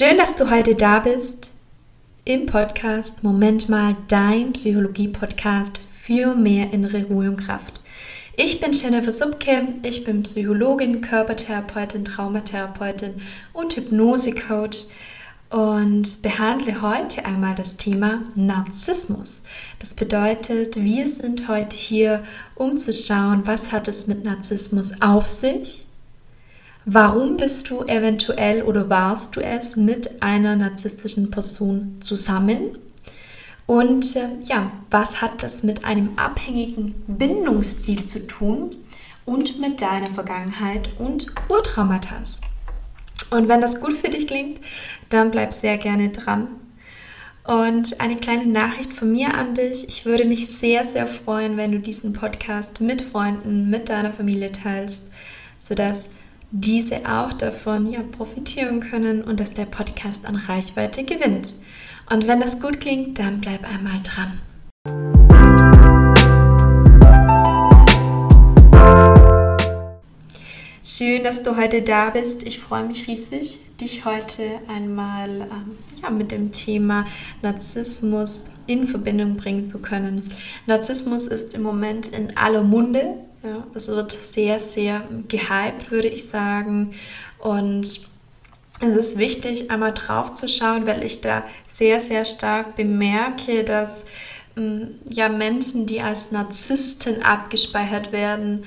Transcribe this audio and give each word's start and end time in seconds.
Schön, 0.00 0.16
dass 0.16 0.36
du 0.36 0.48
heute 0.48 0.76
da 0.76 1.00
bist 1.00 1.50
im 2.24 2.46
Podcast 2.46 3.24
Moment 3.24 3.68
mal, 3.68 3.96
dein 4.06 4.52
Psychologie-Podcast 4.52 5.80
für 5.92 6.36
mehr 6.36 6.72
innere 6.72 7.02
Ruhe 7.06 7.30
und 7.30 7.38
Kraft. 7.38 7.80
Ich 8.36 8.60
bin 8.60 8.70
Jennifer 8.70 9.10
Subke, 9.10 9.74
ich 9.82 10.04
bin 10.04 10.22
Psychologin, 10.22 11.00
Körpertherapeutin, 11.00 12.04
Traumatherapeutin 12.04 13.14
und 13.52 13.74
Hypnosecoach 13.74 14.86
und 15.50 16.22
behandle 16.22 16.80
heute 16.80 17.24
einmal 17.24 17.56
das 17.56 17.76
Thema 17.76 18.22
Narzissmus. 18.36 19.42
Das 19.80 19.94
bedeutet, 19.94 20.76
wir 20.76 21.08
sind 21.08 21.48
heute 21.48 21.76
hier, 21.76 22.22
um 22.54 22.78
zu 22.78 22.92
schauen, 22.92 23.42
was 23.46 23.72
hat 23.72 23.88
es 23.88 24.06
mit 24.06 24.22
Narzissmus 24.22 25.02
auf 25.02 25.26
sich 25.26 25.87
Warum 26.90 27.36
bist 27.36 27.68
du 27.68 27.82
eventuell 27.82 28.62
oder 28.62 28.88
warst 28.88 29.36
du 29.36 29.42
es 29.42 29.76
mit 29.76 30.22
einer 30.22 30.56
narzisstischen 30.56 31.30
Person 31.30 31.98
zusammen? 32.00 32.78
Und 33.66 34.16
äh, 34.16 34.28
ja, 34.44 34.72
was 34.90 35.20
hat 35.20 35.42
das 35.42 35.62
mit 35.62 35.84
einem 35.84 36.16
abhängigen 36.16 36.94
Bindungsstil 37.06 38.06
zu 38.06 38.26
tun 38.26 38.70
und 39.26 39.60
mit 39.60 39.82
deiner 39.82 40.06
Vergangenheit 40.06 40.88
und 40.98 41.26
Urtraumata? 41.50 42.22
Und 43.32 43.48
wenn 43.48 43.60
das 43.60 43.82
gut 43.82 43.92
für 43.92 44.08
dich 44.08 44.26
klingt, 44.26 44.58
dann 45.10 45.30
bleib 45.30 45.52
sehr 45.52 45.76
gerne 45.76 46.08
dran. 46.08 46.48
Und 47.44 48.00
eine 48.00 48.16
kleine 48.16 48.46
Nachricht 48.46 48.94
von 48.94 49.12
mir 49.12 49.34
an 49.34 49.52
dich. 49.52 49.86
Ich 49.88 50.06
würde 50.06 50.24
mich 50.24 50.46
sehr, 50.46 50.84
sehr 50.84 51.06
freuen, 51.06 51.58
wenn 51.58 51.72
du 51.72 51.80
diesen 51.80 52.14
Podcast 52.14 52.80
mit 52.80 53.02
Freunden, 53.02 53.68
mit 53.68 53.90
deiner 53.90 54.14
Familie 54.14 54.52
teilst, 54.52 55.12
sodass 55.58 56.08
diese 56.50 57.06
auch 57.06 57.32
davon 57.34 57.90
ja, 57.92 58.00
profitieren 58.02 58.80
können 58.80 59.22
und 59.22 59.38
dass 59.38 59.52
der 59.52 59.66
Podcast 59.66 60.24
an 60.24 60.36
Reichweite 60.36 61.04
gewinnt. 61.04 61.54
Und 62.10 62.26
wenn 62.26 62.40
das 62.40 62.60
gut 62.60 62.80
klingt, 62.80 63.18
dann 63.18 63.40
bleib 63.40 63.64
einmal 63.64 64.00
dran. 64.02 64.40
Schön, 70.82 71.22
dass 71.22 71.42
du 71.42 71.56
heute 71.56 71.82
da 71.82 72.08
bist. 72.10 72.46
Ich 72.46 72.58
freue 72.60 72.84
mich 72.84 73.08
riesig, 73.08 73.58
dich 73.78 74.06
heute 74.06 74.42
einmal 74.68 75.42
ähm, 75.42 75.76
ja, 76.02 76.08
mit 76.08 76.32
dem 76.32 76.50
Thema 76.50 77.04
Narzissmus 77.42 78.46
in 78.66 78.86
Verbindung 78.86 79.36
bringen 79.36 79.68
zu 79.68 79.80
können. 79.80 80.24
Narzissmus 80.66 81.26
ist 81.26 81.54
im 81.54 81.62
Moment 81.62 82.08
in 82.08 82.34
aller 82.38 82.62
Munde. 82.62 83.16
Ja, 83.42 83.64
es 83.74 83.88
wird 83.88 84.12
sehr, 84.12 84.58
sehr 84.58 85.04
gehypt, 85.28 85.90
würde 85.90 86.08
ich 86.08 86.28
sagen. 86.28 86.90
Und 87.38 88.08
es 88.80 88.96
ist 88.96 89.18
wichtig, 89.18 89.70
einmal 89.70 89.92
drauf 89.94 90.32
zu 90.32 90.48
schauen, 90.48 90.86
weil 90.86 91.02
ich 91.02 91.20
da 91.20 91.44
sehr, 91.66 92.00
sehr 92.00 92.24
stark 92.24 92.76
bemerke, 92.76 93.64
dass 93.64 94.06
ähm, 94.56 94.96
ja, 95.06 95.28
Menschen, 95.28 95.86
die 95.86 96.00
als 96.00 96.32
Narzissten 96.32 97.22
abgespeichert 97.22 98.12
werden, 98.12 98.64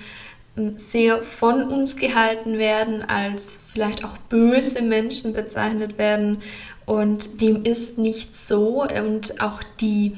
ähm, 0.57 0.77
sehr 0.77 1.23
von 1.23 1.63
uns 1.63 1.95
gehalten 1.95 2.57
werden, 2.57 3.03
als 3.03 3.59
vielleicht 3.71 4.03
auch 4.03 4.17
böse 4.29 4.81
Menschen 4.81 5.33
bezeichnet 5.33 5.97
werden. 5.97 6.41
Und 6.85 7.41
dem 7.41 7.63
ist 7.63 7.97
nicht 7.97 8.33
so. 8.33 8.83
Und 8.83 9.41
auch 9.41 9.61
die, 9.79 10.15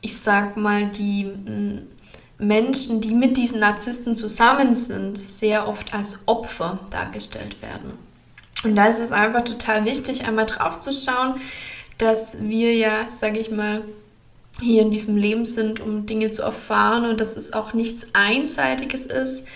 ich 0.00 0.18
sag 0.18 0.56
mal, 0.56 0.86
die 0.86 1.24
mm, 1.24 1.95
Menschen, 2.38 3.00
die 3.00 3.14
mit 3.14 3.36
diesen 3.36 3.60
Narzissten 3.60 4.14
zusammen 4.16 4.74
sind, 4.74 5.16
sehr 5.16 5.68
oft 5.68 5.94
als 5.94 6.20
Opfer 6.26 6.80
dargestellt 6.90 7.62
werden. 7.62 7.92
Und 8.64 8.76
da 8.76 8.86
ist 8.86 8.98
es 8.98 9.12
einfach 9.12 9.44
total 9.44 9.84
wichtig, 9.84 10.26
einmal 10.26 10.46
drauf 10.46 10.78
zu 10.78 10.92
schauen, 10.92 11.40
dass 11.98 12.36
wir 12.40 12.74
ja, 12.74 13.08
sage 13.08 13.38
ich 13.38 13.50
mal, 13.50 13.82
hier 14.60 14.82
in 14.82 14.90
diesem 14.90 15.16
Leben 15.16 15.44
sind, 15.44 15.80
um 15.80 16.06
Dinge 16.06 16.30
zu 16.30 16.42
erfahren 16.42 17.04
und 17.04 17.20
dass 17.20 17.36
es 17.36 17.52
auch 17.52 17.74
nichts 17.74 18.08
Einseitiges 18.14 19.06
ist, 19.06 19.46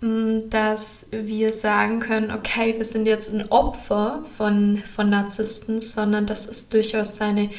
mm, 0.00 0.48
dass 0.50 1.10
wir 1.12 1.52
sagen 1.52 2.00
können, 2.00 2.30
okay, 2.30 2.74
wir 2.76 2.84
sind 2.84 3.06
jetzt 3.06 3.32
ein 3.32 3.50
Opfer 3.50 4.24
von, 4.36 4.78
von 4.78 5.10
Narzissten, 5.10 5.80
sondern 5.80 6.26
dass 6.26 6.46
es 6.46 6.68
durchaus 6.68 7.16
seine 7.16 7.50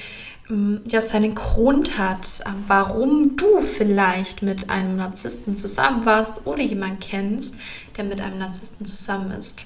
ja 0.87 1.01
seinen 1.01 1.35
Grund 1.35 1.97
hat, 1.97 2.41
äh, 2.45 2.49
warum 2.67 3.35
du 3.35 3.59
vielleicht 3.59 4.41
mit 4.41 4.69
einem 4.69 4.95
Narzissten 4.95 5.57
zusammen 5.57 6.05
warst 6.05 6.45
oder 6.47 6.61
jemanden 6.61 6.99
kennst, 6.99 7.59
der 7.97 8.05
mit 8.05 8.21
einem 8.21 8.39
Narzissten 8.39 8.85
zusammen 8.85 9.31
ist. 9.31 9.65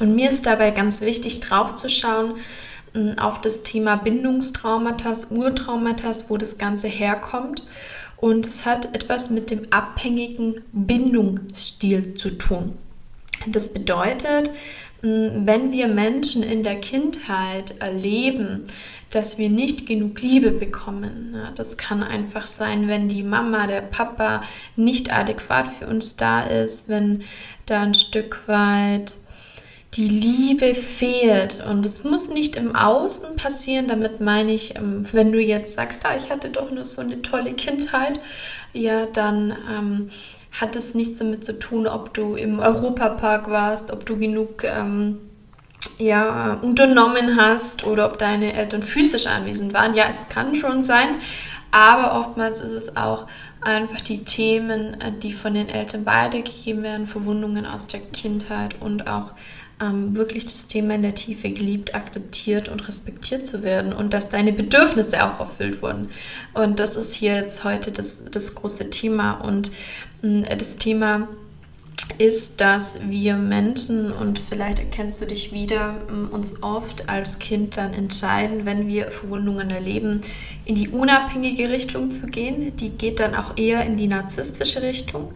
Und 0.00 0.14
mir 0.14 0.30
ist 0.30 0.46
dabei 0.46 0.70
ganz 0.70 1.02
wichtig, 1.02 1.40
drauf 1.40 1.76
zu 1.76 1.88
schauen 1.88 2.34
ähm, 2.94 3.18
auf 3.18 3.40
das 3.40 3.64
Thema 3.64 3.96
Bindungstraumata, 3.96 5.14
Urtraumata, 5.30 6.12
wo 6.28 6.36
das 6.36 6.56
Ganze 6.56 6.88
herkommt. 6.88 7.62
Und 8.16 8.46
es 8.46 8.64
hat 8.64 8.94
etwas 8.94 9.30
mit 9.30 9.50
dem 9.50 9.70
abhängigen 9.70 10.62
Bindungsstil 10.72 12.14
zu 12.14 12.30
tun. 12.30 12.76
Das 13.46 13.72
bedeutet, 13.72 14.48
ähm, 14.48 14.54
wenn 15.00 15.70
wir 15.70 15.86
Menschen 15.88 16.42
in 16.42 16.62
der 16.62 16.80
Kindheit 16.80 17.80
erleben, 17.80 18.64
dass 19.10 19.38
wir 19.38 19.48
nicht 19.48 19.86
genug 19.86 20.20
Liebe 20.20 20.50
bekommen. 20.50 21.36
Das 21.54 21.76
kann 21.76 22.02
einfach 22.02 22.46
sein, 22.46 22.88
wenn 22.88 23.08
die 23.08 23.22
Mama, 23.22 23.66
der 23.66 23.80
Papa 23.80 24.42
nicht 24.76 25.12
adäquat 25.12 25.68
für 25.68 25.86
uns 25.86 26.16
da 26.16 26.42
ist, 26.42 26.88
wenn 26.88 27.22
da 27.66 27.82
ein 27.82 27.94
Stück 27.94 28.46
weit 28.46 29.14
die 29.94 30.08
Liebe 30.08 30.74
fehlt. 30.74 31.64
Und 31.64 31.86
es 31.86 32.04
muss 32.04 32.28
nicht 32.28 32.56
im 32.56 32.76
Außen 32.76 33.36
passieren. 33.36 33.88
Damit 33.88 34.20
meine 34.20 34.52
ich, 34.52 34.76
ähm, 34.76 35.06
wenn 35.12 35.32
du 35.32 35.40
jetzt 35.40 35.74
sagst, 35.74 36.04
ah, 36.04 36.16
ich 36.16 36.30
hatte 36.30 36.50
doch 36.50 36.70
nur 36.70 36.84
so 36.84 37.00
eine 37.00 37.22
tolle 37.22 37.54
Kindheit, 37.54 38.20
ja, 38.74 39.06
dann 39.06 39.56
ähm, 39.70 40.10
hat 40.60 40.76
es 40.76 40.94
nichts 40.94 41.18
damit 41.18 41.44
zu 41.44 41.58
tun, 41.58 41.86
ob 41.86 42.14
du 42.14 42.34
im 42.34 42.58
Europapark 42.58 43.48
warst, 43.48 43.92
ob 43.92 44.04
du 44.04 44.18
genug 44.18 44.64
ähm, 44.64 45.18
ja, 45.98 46.54
unternommen 46.62 47.40
hast 47.40 47.84
oder 47.84 48.06
ob 48.06 48.18
deine 48.18 48.52
Eltern 48.52 48.82
physisch 48.82 49.26
anwesend 49.26 49.72
waren. 49.72 49.94
Ja, 49.94 50.06
es 50.08 50.28
kann 50.28 50.54
schon 50.54 50.82
sein, 50.82 51.08
aber 51.70 52.18
oftmals 52.18 52.60
ist 52.60 52.72
es 52.72 52.96
auch 52.96 53.26
einfach 53.60 54.00
die 54.00 54.24
Themen, 54.24 55.00
äh, 55.00 55.12
die 55.12 55.32
von 55.32 55.54
den 55.54 55.68
Eltern 55.68 56.06
weitergegeben 56.06 56.82
werden, 56.82 57.06
Verwundungen 57.06 57.66
aus 57.66 57.86
der 57.86 58.00
Kindheit 58.00 58.76
und 58.80 59.06
auch 59.06 59.32
ähm, 59.80 60.14
wirklich 60.14 60.44
das 60.44 60.66
Thema 60.66 60.94
in 60.94 61.02
der 61.02 61.14
Tiefe 61.14 61.50
geliebt, 61.50 61.94
akzeptiert 61.94 62.68
und 62.68 62.86
respektiert 62.88 63.46
zu 63.46 63.62
werden 63.62 63.92
und 63.92 64.12
dass 64.12 64.28
deine 64.28 64.52
Bedürfnisse 64.52 65.24
auch 65.24 65.40
erfüllt 65.40 65.82
wurden. 65.82 66.08
Und 66.54 66.80
das 66.80 66.96
ist 66.96 67.14
hier 67.14 67.34
jetzt 67.36 67.64
heute 67.64 67.92
das, 67.92 68.24
das 68.30 68.54
große 68.54 68.90
Thema 68.90 69.32
und 69.32 69.70
mh, 70.22 70.54
das 70.56 70.76
Thema 70.76 71.28
ist, 72.16 72.60
dass 72.60 73.08
wir 73.08 73.36
Menschen, 73.36 74.12
und 74.12 74.38
vielleicht 74.38 74.78
erkennst 74.78 75.20
du 75.20 75.26
dich 75.26 75.52
wieder, 75.52 75.94
uns 76.30 76.62
oft 76.62 77.08
als 77.08 77.38
Kind 77.38 77.76
dann 77.76 77.92
entscheiden, 77.92 78.64
wenn 78.64 78.88
wir 78.88 79.10
Verwundungen 79.10 79.70
erleben, 79.70 80.22
in 80.64 80.74
die 80.74 80.88
unabhängige 80.88 81.68
Richtung 81.68 82.10
zu 82.10 82.26
gehen. 82.26 82.74
Die 82.76 82.90
geht 82.90 83.20
dann 83.20 83.34
auch 83.34 83.56
eher 83.58 83.84
in 83.84 83.96
die 83.96 84.06
narzisstische 84.08 84.82
Richtung 84.82 85.32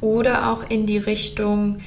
oder 0.00 0.50
auch 0.50 0.70
in 0.70 0.86
die 0.86 0.98
Richtung 0.98 1.78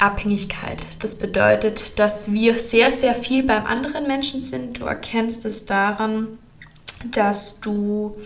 Abhängigkeit. 0.00 0.82
Das 1.02 1.14
bedeutet, 1.14 1.98
dass 1.98 2.32
wir 2.32 2.58
sehr, 2.58 2.90
sehr 2.90 3.14
viel 3.14 3.42
beim 3.42 3.66
anderen 3.66 4.06
Menschen 4.06 4.42
sind. 4.42 4.80
Du 4.80 4.86
erkennst 4.86 5.44
es 5.44 5.66
daran, 5.66 6.38
dass 7.12 7.60
du 7.60 8.16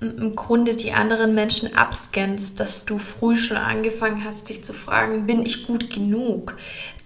im 0.00 0.34
Grunde 0.34 0.74
die 0.74 0.92
anderen 0.92 1.34
Menschen 1.34 1.76
abscannst, 1.76 2.58
dass 2.58 2.84
du 2.84 2.98
früh 2.98 3.36
schon 3.36 3.56
angefangen 3.56 4.24
hast, 4.24 4.48
dich 4.48 4.64
zu 4.64 4.72
fragen, 4.72 5.26
bin 5.26 5.46
ich 5.46 5.66
gut 5.66 5.90
genug, 5.90 6.56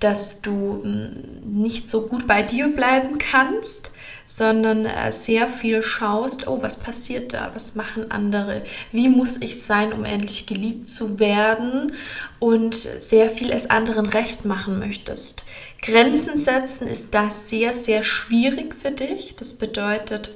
dass 0.01 0.41
du 0.41 0.83
mm, 0.83 1.61
nicht 1.61 1.91
so 1.91 2.07
gut 2.07 2.27
bei 2.27 2.43
dir 2.43 2.69
bleiben 2.69 3.19
kannst, 3.19 3.93
sondern 4.27 4.85
äh, 4.85 5.13
sehr 5.13 5.49
viel 5.49 5.81
schaust, 5.81 6.49
oh, 6.49 6.61
was 6.61 6.79
passiert 6.79 7.33
da, 7.33 7.53
was 7.55 7.77
machen 7.77 8.11
andere, 8.11 8.63
wie 8.93 9.09
muss 9.09 9.41
ich 9.41 9.63
sein, 9.63 9.93
um 9.93 10.05
endlich 10.05 10.47
geliebt 10.47 10.91
zu 10.91 11.19
werden 11.19 11.93
und 12.41 12.75
sehr 12.75 13.31
viel 13.31 13.51
es 13.51 13.71
anderen 13.71 14.07
recht 14.07 14.45
machen 14.45 14.79
möchtest. 14.79 15.45
Grenzen 15.81 16.37
setzen 16.37 16.89
ist 16.89 17.15
da 17.15 17.31
sehr, 17.31 17.73
sehr 17.73 18.03
schwierig 18.03 18.75
für 18.75 18.91
dich. 18.91 19.37
Das 19.37 19.55
bedeutet, 19.55 20.31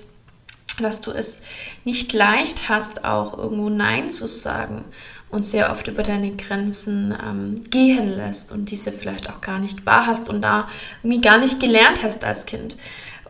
dass 0.80 1.00
du 1.00 1.10
es 1.10 1.42
nicht 1.84 2.12
leicht 2.12 2.68
hast, 2.68 3.04
auch 3.04 3.36
irgendwo 3.36 3.68
Nein 3.68 4.10
zu 4.10 4.26
sagen 4.26 4.84
und 5.30 5.44
sehr 5.44 5.70
oft 5.70 5.86
über 5.88 6.02
deine 6.02 6.32
Grenzen 6.36 7.16
ähm, 7.22 7.54
gehen 7.70 8.10
lässt 8.10 8.52
und 8.52 8.70
diese 8.70 8.92
vielleicht 8.92 9.30
auch 9.30 9.40
gar 9.40 9.58
nicht 9.58 9.86
wahr 9.86 10.06
hast 10.06 10.28
und 10.28 10.42
da 10.42 10.68
irgendwie 11.02 11.20
gar 11.20 11.38
nicht 11.38 11.60
gelernt 11.60 12.02
hast 12.02 12.24
als 12.24 12.46
Kind. 12.46 12.76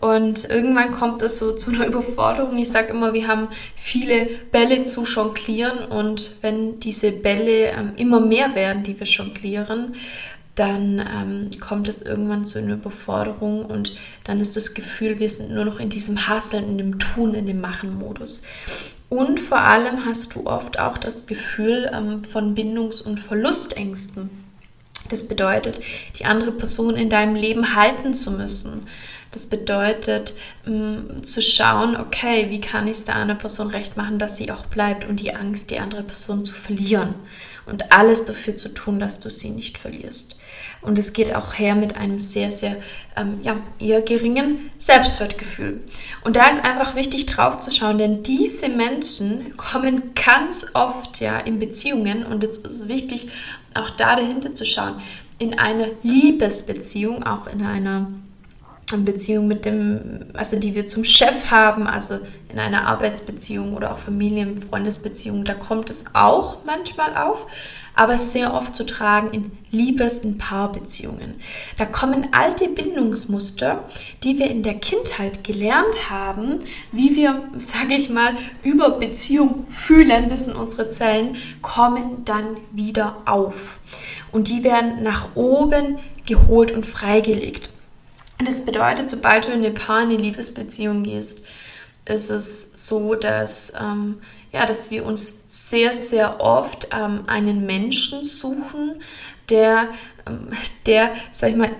Und 0.01 0.49
irgendwann 0.49 0.93
kommt 0.93 1.23
es 1.23 1.39
so 1.39 1.53
zu 1.53 1.71
einer 1.71 1.87
Überforderung. 1.89 2.57
Ich 2.57 2.71
sage 2.71 2.89
immer, 2.89 3.13
wir 3.13 3.29
haben 3.29 3.49
viele 3.77 4.27
Bälle 4.51 4.85
zu 4.85 5.05
jonglieren 5.05 5.87
und 5.87 6.33
wenn 6.41 6.81
diese 6.81 7.13
Bälle 7.13 7.73
ähm, 7.73 7.93
immer 7.97 8.21
mehr 8.21 8.55
werden, 8.55 8.83
die 8.83 8.99
wir 8.99 9.07
jonglieren, 9.07 9.95
dann 10.55 10.99
ähm, 10.99 11.51
kommt 11.61 11.89
es 11.89 12.03
irgendwann 12.03 12.45
zu 12.45 12.59
einer 12.59 12.75
Überforderung 12.75 13.65
und 13.65 13.95
dann 14.25 14.41
ist 14.41 14.57
das 14.57 14.75
Gefühl, 14.75 15.19
wir 15.19 15.29
sind 15.31 15.53
nur 15.53 15.65
noch 15.65 15.79
in 15.81 15.91
diesem 15.91 16.29
Hasseln, 16.29 16.69
in 16.69 16.79
dem 16.79 16.99
Tun, 16.99 17.35
in 17.35 17.47
dem 17.47 17.61
Machen-Modus. 17.61 18.43
Und 19.09 19.41
vor 19.41 19.61
allem 19.61 20.05
hast 20.05 20.35
du 20.35 20.47
oft 20.47 20.79
auch 20.79 20.97
das 20.97 21.27
Gefühl 21.27 21.91
ähm, 21.93 22.25
von 22.25 22.55
Bindungs- 22.55 23.01
und 23.01 23.19
Verlustängsten. 23.19 24.31
Das 25.09 25.29
bedeutet, 25.29 25.81
die 26.19 26.25
andere 26.25 26.53
Person 26.53 26.95
in 26.95 27.09
deinem 27.09 27.35
Leben 27.35 27.75
halten 27.75 28.15
zu 28.15 28.31
müssen. 28.31 28.87
Das 29.33 29.47
bedeutet, 29.47 30.33
mh, 30.65 31.23
zu 31.23 31.41
schauen, 31.41 31.97
okay, 31.97 32.51
wie 32.51 32.61
kann 32.61 32.87
ich 32.87 32.99
es 32.99 33.05
der 33.05 33.17
anderen 33.17 33.39
Person 33.39 33.69
recht 33.69 33.97
machen, 33.97 34.19
dass 34.19 34.37
sie 34.37 34.51
auch 34.51 34.67
bleibt 34.67 35.05
und 35.05 35.21
die 35.21 35.35
Angst, 35.35 35.71
die 35.71 35.79
andere 35.79 36.03
Person 36.03 36.45
zu 36.45 36.53
verlieren. 36.53 37.15
Und 37.67 37.93
alles 37.93 38.25
dafür 38.25 38.57
zu 38.57 38.75
tun, 38.75 38.99
dass 38.99 39.21
du 39.21 39.31
sie 39.31 39.51
nicht 39.51 39.79
verlierst. 39.79 40.37
Und 40.83 40.99
es 40.99 41.13
geht 41.13 41.35
auch 41.37 41.59
her 41.59 41.77
mit 41.77 41.97
einem 41.97 42.21
sehr, 42.21 42.51
sehr 42.51 42.79
ähm, 43.17 43.39
ja, 43.43 43.57
eher 43.79 44.01
geringen 44.01 44.71
Selbstwertgefühl. 44.79 45.81
Und 46.25 46.35
da 46.35 46.49
ist 46.49 46.65
einfach 46.65 46.97
wichtig 46.97 47.27
drauf 47.27 47.59
zu 47.59 47.71
schauen, 47.71 47.99
denn 47.99 48.25
diese 48.25 48.69
Menschen 48.69 49.57
kommen 49.57 50.15
ganz 50.15 50.67
oft 50.75 51.21
ja 51.21 51.39
in 51.39 51.61
Beziehungen 51.61 52.25
und 52.25 52.43
jetzt 52.43 52.67
ist 52.67 52.73
es 52.73 52.89
wichtig, 52.89 53.29
auch 53.75 53.91
da 53.91 54.17
dahinter 54.17 54.55
zu 54.55 54.65
schauen, 54.65 54.95
in 55.39 55.59
eine 55.59 55.93
Liebesbeziehung, 56.03 57.23
auch 57.23 57.47
in 57.47 57.63
einer 57.63 58.11
Beziehung 58.99 59.49
mit 59.49 59.65
dem, 59.65 60.27
also 60.35 60.59
die 60.59 60.75
wir 60.75 60.87
zum 60.87 61.05
Chef 61.05 61.51
haben, 61.51 61.87
also 61.87 62.19
in 62.51 62.59
einer 62.59 62.87
Arbeitsbeziehung 62.87 63.75
oder 63.75 63.93
auch 63.93 63.99
Familien-, 63.99 64.61
Freundesbeziehung, 64.61 65.45
da 65.45 65.55
kommt 65.55 65.91
es 65.91 66.05
auch 66.13 66.59
manchmal 66.65 67.17
auf, 67.17 67.47
aber 67.95 68.19
sehr 68.19 68.55
oft 68.55 68.75
zu 68.75 68.87
tragen 68.87 69.31
in 69.33 69.53
Liebes-, 69.71 70.21
in 70.21 70.39
Paarbeziehungen. 70.39 71.35
Da 71.77 71.87
kommen 71.87 72.29
alte 72.33 72.69
Bindungsmuster, 72.69 73.85
die 74.25 74.39
wir 74.39 74.51
in 74.51 74.63
der 74.63 74.75
Kindheit 74.75 75.45
gelernt 75.45 76.11
haben, 76.11 76.59
wie 76.93 77.17
wir, 77.17 77.43
sage 77.59 77.95
ich 77.95 78.11
mal, 78.11 78.35
über 78.63 78.91
Beziehung 78.91 79.67
fühlen 79.69 80.29
bis 80.29 80.47
in 80.47 80.55
unsere 80.55 80.91
Zellen, 80.91 81.37
kommen 81.63 82.25
dann 82.25 82.57
wieder 82.73 83.19
auf. 83.27 83.81
Und 84.33 84.49
die 84.49 84.65
werden 84.65 85.03
nach 85.03 85.29
oben 85.35 85.99
geholt 86.27 86.71
und 86.71 86.87
freigelegt. 86.87 87.71
Das 88.45 88.65
bedeutet, 88.65 89.11
sobald 89.11 89.47
du 89.47 89.49
in 89.49 89.65
eine 89.65 89.71
Paar, 89.71 90.03
in 90.03 90.11
eine 90.11 90.19
Liebesbeziehung 90.19 91.03
gehst, 91.03 91.45
ist 92.07 92.31
es 92.31 92.71
so, 92.73 93.15
dass, 93.15 93.73
ähm, 93.79 94.21
ja, 94.53 94.67
dass 94.67 94.91
wir 94.91 95.05
uns 95.05 95.41
sehr, 95.49 95.93
sehr 95.93 96.41
oft 96.41 96.89
ähm, 96.93 97.25
einen 97.27 97.67
Menschen 97.67 98.25
suchen, 98.25 99.03
der, 99.51 99.89
ähm, 100.27 100.49
der, 100.87 101.13
sag 101.33 101.51
ich 101.51 101.57
mal, 101.57 101.71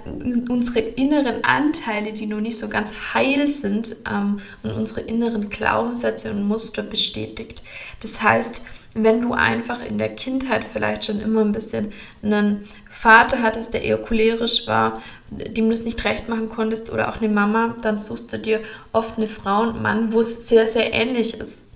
unsere 0.49 0.81
inneren 0.81 1.45
Anteile, 1.45 2.13
die 2.13 2.27
noch 2.27 2.41
nicht 2.41 2.59
so 2.59 2.69
ganz 2.69 2.93
heil 3.15 3.49
sind, 3.49 3.97
ähm, 4.11 4.41
und 4.63 4.73
unsere 4.73 5.03
inneren 5.03 5.49
Glaubenssätze 5.49 6.31
und 6.31 6.47
Muster 6.47 6.83
bestätigt. 6.83 7.63
Das 8.01 8.23
heißt, 8.23 8.63
wenn 8.95 9.21
du 9.21 9.35
einfach 9.35 9.85
in 9.85 9.99
der 9.99 10.15
Kindheit 10.15 10.65
vielleicht 10.65 11.05
schon 11.05 11.21
immer 11.21 11.43
ein 11.43 11.53
bisschen 11.53 11.93
einen 12.23 12.65
Vater 12.91 13.41
hattest, 13.41 13.73
der 13.73 13.83
eher 13.83 13.99
cholerisch 13.99 14.67
war, 14.67 15.01
dem 15.31 15.69
du 15.69 15.73
es 15.73 15.85
nicht 15.85 16.05
recht 16.05 16.29
machen 16.29 16.49
konntest, 16.49 16.93
oder 16.93 17.09
auch 17.09 17.19
eine 17.19 17.29
Mama, 17.29 17.77
dann 17.83 17.97
suchst 17.97 18.33
du 18.33 18.39
dir 18.39 18.61
oft 18.93 19.17
eine 19.17 19.29
Frau 19.29 19.63
und 19.63 19.81
Mann, 19.81 20.13
wo 20.13 20.21
es 20.21 20.49
sehr, 20.49 20.67
sehr 20.67 20.93
ähnlich 20.93 21.35
ist. 21.35 21.71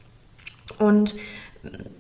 Und 0.79 1.14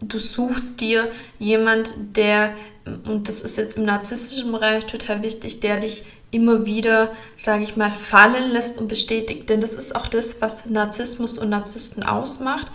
du 0.02 0.18
suchst 0.18 0.80
dir 0.80 1.10
jemand, 1.38 1.94
der, 2.16 2.52
und 2.84 3.28
das 3.28 3.40
ist 3.40 3.56
jetzt 3.56 3.78
im 3.78 3.84
narzisstischen 3.84 4.52
Bereich 4.52 4.84
total 4.86 5.22
wichtig, 5.22 5.60
der 5.60 5.78
dich 5.80 6.04
immer 6.30 6.66
wieder, 6.66 7.12
sage 7.36 7.62
ich 7.62 7.76
mal, 7.76 7.90
fallen 7.90 8.50
lässt 8.50 8.78
und 8.78 8.88
bestätigt. 8.88 9.48
Denn 9.48 9.60
das 9.60 9.74
ist 9.74 9.94
auch 9.94 10.06
das, 10.06 10.40
was 10.40 10.66
Narzissmus 10.66 11.38
und 11.38 11.48
Narzissten 11.48 12.02
ausmacht. 12.02 12.66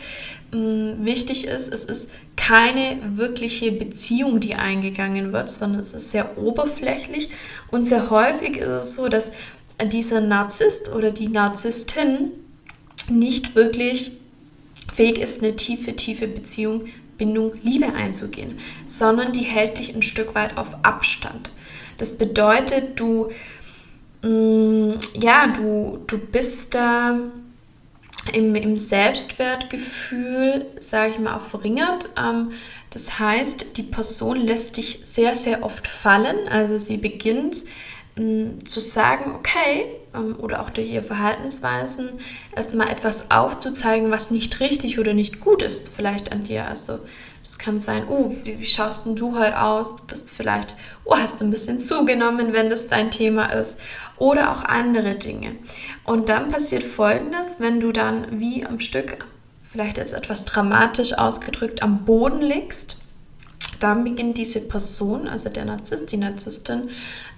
Mm, 0.51 1.05
wichtig 1.05 1.45
ist, 1.45 1.71
es 1.71 1.83
ist 1.85 2.09
keine 2.35 2.97
wirkliche 3.17 3.71
Beziehung, 3.71 4.39
die 4.39 4.55
eingegangen 4.55 5.31
wird, 5.31 5.49
sondern 5.49 5.81
es 5.81 5.93
ist 5.93 6.09
sehr 6.09 6.37
oberflächlich 6.37 7.29
und 7.69 7.85
sehr 7.85 8.09
häufig 8.09 8.57
ist 8.57 8.67
es 8.67 8.95
so, 8.95 9.09
dass 9.09 9.31
dieser 9.91 10.21
Narzisst 10.21 10.91
oder 10.91 11.11
die 11.11 11.27
Narzisstin 11.27 12.31
nicht 13.09 13.55
wirklich 13.55 14.11
fähig 14.91 15.19
ist, 15.19 15.43
eine 15.43 15.55
tiefe, 15.55 15.95
tiefe 15.95 16.27
Beziehung, 16.27 16.85
Bindung, 17.19 17.51
Liebe 17.61 17.93
einzugehen, 17.93 18.57
sondern 18.87 19.31
die 19.31 19.43
hält 19.43 19.77
dich 19.77 19.93
ein 19.93 20.01
Stück 20.01 20.33
weit 20.33 20.57
auf 20.57 20.75
Abstand. 20.81 21.51
Das 21.97 22.17
bedeutet, 22.17 22.99
du, 22.99 23.29
mh, 24.23 24.29
mm, 24.29 24.99
ja, 25.21 25.47
du, 25.47 25.99
du 26.07 26.17
bist 26.17 26.73
da 26.73 27.19
im, 28.33 28.55
im 28.55 28.77
Selbstwertgefühl, 28.77 30.65
sage 30.79 31.11
ich 31.11 31.19
mal, 31.19 31.35
auch 31.35 31.45
verringert. 31.45 32.09
Ähm, 32.17 32.51
das 32.91 33.19
heißt, 33.19 33.77
die 33.77 33.83
Person 33.83 34.37
lässt 34.37 34.77
dich 34.77 35.01
sehr, 35.03 35.35
sehr 35.35 35.63
oft 35.63 35.87
fallen. 35.87 36.47
Also 36.49 36.77
sie 36.77 36.97
beginnt 36.97 37.63
zu 38.65 38.79
sagen, 38.79 39.35
okay, 39.35 39.87
ähm, 40.13 40.35
oder 40.39 40.61
auch 40.61 40.69
durch 40.69 40.89
ihre 40.89 41.03
Verhaltensweisen 41.03 42.09
erstmal 42.55 42.89
etwas 42.89 43.31
aufzuzeigen, 43.31 44.11
was 44.11 44.31
nicht 44.31 44.59
richtig 44.59 44.99
oder 44.99 45.13
nicht 45.13 45.39
gut 45.39 45.61
ist, 45.61 45.89
vielleicht 45.89 46.31
an 46.31 46.43
dir. 46.43 46.67
Also 46.67 46.99
es 47.43 47.57
kann 47.57 47.81
sein, 47.81 48.03
oh, 48.07 48.35
wie, 48.43 48.59
wie 48.59 48.65
schaust 48.65 49.05
denn 49.05 49.15
du 49.15 49.37
heute 49.37 49.61
aus? 49.61 49.95
Du 49.95 50.05
bist 50.05 50.31
vielleicht, 50.31 50.75
oh, 51.05 51.15
hast 51.15 51.39
du 51.39 51.45
ein 51.45 51.51
bisschen 51.51 51.79
zugenommen, 51.79 52.53
wenn 52.53 52.69
das 52.69 52.87
dein 52.87 53.11
Thema 53.11 53.45
ist. 53.47 53.81
Oder 54.17 54.51
auch 54.51 54.63
andere 54.63 55.15
Dinge. 55.15 55.55
Und 56.03 56.29
dann 56.29 56.49
passiert 56.49 56.83
Folgendes, 56.83 57.59
wenn 57.59 57.79
du 57.79 57.91
dann 57.91 58.39
wie 58.39 58.65
am 58.65 58.79
Stück, 58.79 59.25
vielleicht 59.61 59.97
jetzt 59.97 60.13
etwas 60.13 60.45
dramatisch 60.45 61.13
ausgedrückt, 61.13 61.81
am 61.81 62.05
Boden 62.05 62.41
liegst, 62.41 62.97
dann 63.79 64.03
beginnt 64.03 64.37
diese 64.37 64.61
Person, 64.61 65.27
also 65.27 65.49
der 65.49 65.65
Narzisst, 65.65 66.11
die 66.11 66.17
Narzisstin, 66.17 66.89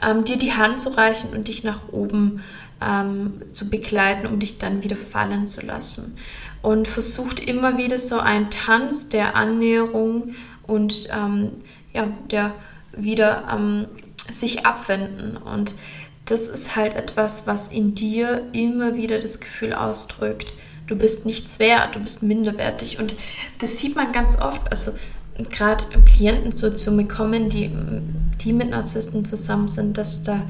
ähm, 0.02 0.24
dir 0.24 0.38
die 0.38 0.54
Hand 0.54 0.80
zu 0.80 0.90
reichen 0.90 1.32
und 1.32 1.48
dich 1.48 1.64
nach 1.64 1.90
oben 1.92 2.44
ähm, 2.82 3.42
zu 3.54 3.70
begleiten, 3.70 4.28
um 4.28 4.40
dich 4.40 4.58
dann 4.58 4.84
wieder 4.84 4.96
fallen 4.96 5.46
zu 5.46 5.62
lassen 5.66 6.18
und 6.62 6.88
versucht 6.88 7.40
immer 7.40 7.78
wieder 7.78 7.98
so 7.98 8.20
einen 8.20 8.50
Tanz 8.50 9.10
der 9.10 9.36
Annäherung 9.36 10.36
und 10.68 11.10
ähm, 11.12 11.52
ja, 11.94 12.08
der 12.30 12.54
wieder 12.96 13.48
ähm, 13.52 13.88
sich 14.32 14.66
abwenden. 14.66 15.38
Und 15.38 15.76
das 16.26 16.48
ist 16.48 16.76
halt 16.76 16.94
etwas, 16.94 17.48
was 17.48 17.68
in 17.68 17.96
dir 17.96 18.48
immer 18.54 18.96
wieder 18.96 19.20
das 19.20 19.40
Gefühl 19.40 19.74
ausdrückt, 19.74 20.54
du 20.88 20.96
bist 20.96 21.26
nichts 21.26 21.60
wert, 21.60 21.96
du 21.96 22.00
bist 22.00 22.24
minderwertig. 22.24 23.00
Und 23.00 23.16
das 23.60 23.80
sieht 23.80 23.96
man 23.96 24.12
ganz 24.12 24.38
oft, 24.38 24.70
also 24.70 24.92
gerade 25.50 25.84
Klienten 26.06 26.52
so 26.52 26.70
zu 26.70 26.92
mir 26.92 27.08
kommen, 27.08 27.50
die, 27.50 27.72
die 28.42 28.54
mit 28.54 28.70
Narzissten 28.70 29.26
zusammen 29.26 29.68
sind, 29.68 29.98
dass 29.98 30.24
da 30.24 30.42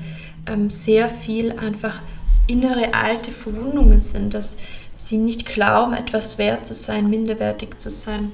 ähm, 0.47 0.69
sehr 0.69 1.09
viel 1.09 1.51
einfach 1.51 2.01
innere 2.47 2.93
alte 2.93 3.31
Verwundungen 3.31 4.01
sind, 4.01 4.33
dass 4.33 4.57
sie 4.95 5.17
nicht 5.17 5.45
glauben, 5.45 5.93
etwas 5.93 6.37
wert 6.37 6.65
zu 6.65 6.73
sein, 6.73 7.09
minderwertig 7.09 7.79
zu 7.79 7.89
sein. 7.89 8.31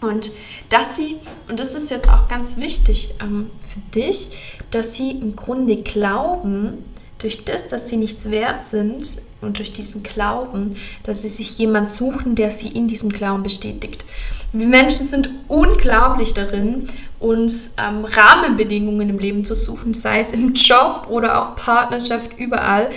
Und 0.00 0.30
dass 0.68 0.96
sie, 0.96 1.16
und 1.48 1.58
das 1.58 1.74
ist 1.74 1.90
jetzt 1.90 2.08
auch 2.08 2.28
ganz 2.28 2.56
wichtig 2.56 3.14
ähm, 3.20 3.50
für 3.68 3.80
dich, 3.98 4.28
dass 4.70 4.94
sie 4.94 5.10
im 5.10 5.34
Grunde 5.34 5.76
glauben, 5.82 6.84
durch 7.18 7.44
das, 7.44 7.66
dass 7.66 7.88
sie 7.88 7.96
nichts 7.96 8.30
wert 8.30 8.62
sind 8.62 9.22
und 9.40 9.58
durch 9.58 9.72
diesen 9.72 10.04
Glauben, 10.04 10.76
dass 11.02 11.22
sie 11.22 11.28
sich 11.28 11.58
jemand 11.58 11.90
suchen, 11.90 12.36
der 12.36 12.52
sie 12.52 12.68
in 12.68 12.86
diesem 12.86 13.10
Glauben 13.10 13.42
bestätigt. 13.42 14.04
Wir 14.52 14.66
Menschen 14.66 15.06
sind 15.06 15.28
unglaublich 15.46 16.32
darin, 16.32 16.88
uns 17.18 17.74
ähm, 17.76 18.04
Rahmenbedingungen 18.04 19.10
im 19.10 19.18
Leben 19.18 19.44
zu 19.44 19.54
suchen, 19.54 19.92
sei 19.92 20.20
es 20.20 20.32
im 20.32 20.54
Job 20.54 21.06
oder 21.10 21.42
auch 21.42 21.56
Partnerschaft, 21.56 22.38
überall, 22.38 22.90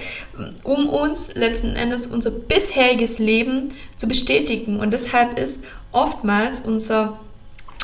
um 0.63 0.88
uns 0.88 1.34
letzten 1.36 1.75
Endes 1.75 2.08
unser 2.08 2.31
bisheriges 2.31 3.20
Leben 3.20 3.70
zu 3.98 4.08
bestätigen. 4.08 4.79
Und 4.79 4.93
deshalb 4.93 5.38
ist 5.38 5.65
oftmals 5.91 6.62
unser 6.62 7.20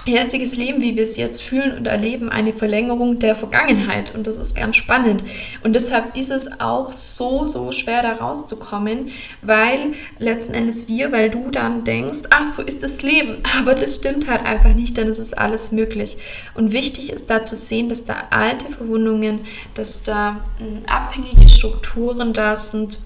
jetziges 0.08 0.58
Leben, 0.58 0.82
wie 0.82 0.96
wir 0.96 1.04
es 1.04 1.18
jetzt 1.18 1.42
fühlen 1.42 1.78
und 1.78 1.88
erleben, 1.88 2.30
eine 2.30 2.54
Verlängerung 2.54 3.20
der 3.20 3.36
Vergangenheit. 3.36 4.14
Und 4.16 4.28
das 4.28 4.38
ist 4.38 4.56
ganz 4.56 4.76
spannend. 4.76 5.24
Und 5.64 5.74
deshalb 5.74 6.16
ist 6.16 6.32
es 6.32 6.60
auch 6.60 6.94
so, 6.94 7.46
so 7.46 7.72
schwer 7.72 8.02
da 8.02 8.14
rauszukommen, 8.14 9.10
weil 9.42 9.94
letzten 10.20 10.54
Endes 10.54 10.88
wir, 10.88 11.12
weil 11.12 11.30
du 11.30 11.50
dann 11.52 11.84
denkst, 11.84 12.24
ach, 12.30 12.46
so 12.46 12.62
ist 12.62 12.84
das 12.84 13.02
Leben. 13.04 13.38
Aber 13.60 13.74
das 13.74 13.96
stimmt 13.96 14.28
halt 14.28 14.46
einfach 14.46 14.74
nicht, 14.74 14.98
denn 14.98 15.08
es 15.08 15.20
ist 15.20 15.38
alles 15.38 15.72
möglich. 15.72 16.18
Und 16.56 16.72
wichtig 16.72 17.12
ist 17.12 17.30
da 17.30 17.44
zu 17.44 17.56
sehen, 17.56 17.90
dass 17.90 18.06
da 18.06 18.24
alte 18.30 18.66
Verwundungen, 18.66 19.40
dass 19.74 20.04
da 20.04 20.42
hm, 20.60 20.84
abhängige 20.88 21.48
Strukturen 21.50 22.34
da 22.34 22.56
sind, 22.56 23.00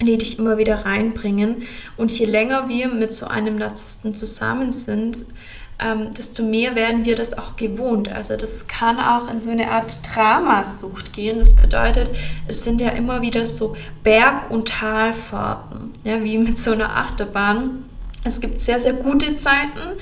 die 0.00 0.18
dich 0.18 0.38
immer 0.38 0.58
wieder 0.58 0.84
reinbringen. 0.84 1.62
Und 1.96 2.16
je 2.16 2.26
länger 2.26 2.68
wir 2.68 2.88
mit 2.88 3.12
so 3.12 3.26
einem 3.26 3.56
Narzissten 3.56 4.14
zusammen 4.14 4.72
sind, 4.72 5.26
ähm, 5.78 6.12
desto 6.16 6.42
mehr 6.42 6.74
werden 6.74 7.04
wir 7.04 7.16
das 7.16 7.36
auch 7.36 7.56
gewohnt. 7.56 8.08
Also 8.08 8.36
das 8.36 8.66
kann 8.66 8.98
auch 8.98 9.30
in 9.30 9.40
so 9.40 9.50
eine 9.50 9.70
Art 9.70 10.00
Dramasucht 10.14 11.12
gehen. 11.12 11.38
Das 11.38 11.54
bedeutet, 11.56 12.10
es 12.46 12.64
sind 12.64 12.80
ja 12.80 12.90
immer 12.90 13.22
wieder 13.22 13.44
so 13.44 13.76
Berg- 14.02 14.50
und 14.50 14.68
Talfahrten, 14.68 15.92
ja, 16.04 16.22
wie 16.22 16.38
mit 16.38 16.58
so 16.58 16.72
einer 16.72 16.96
Achterbahn. 16.96 17.84
Es 18.22 18.40
gibt 18.40 18.60
sehr, 18.60 18.78
sehr 18.78 18.94
gute 18.94 19.34
Zeiten, 19.34 19.98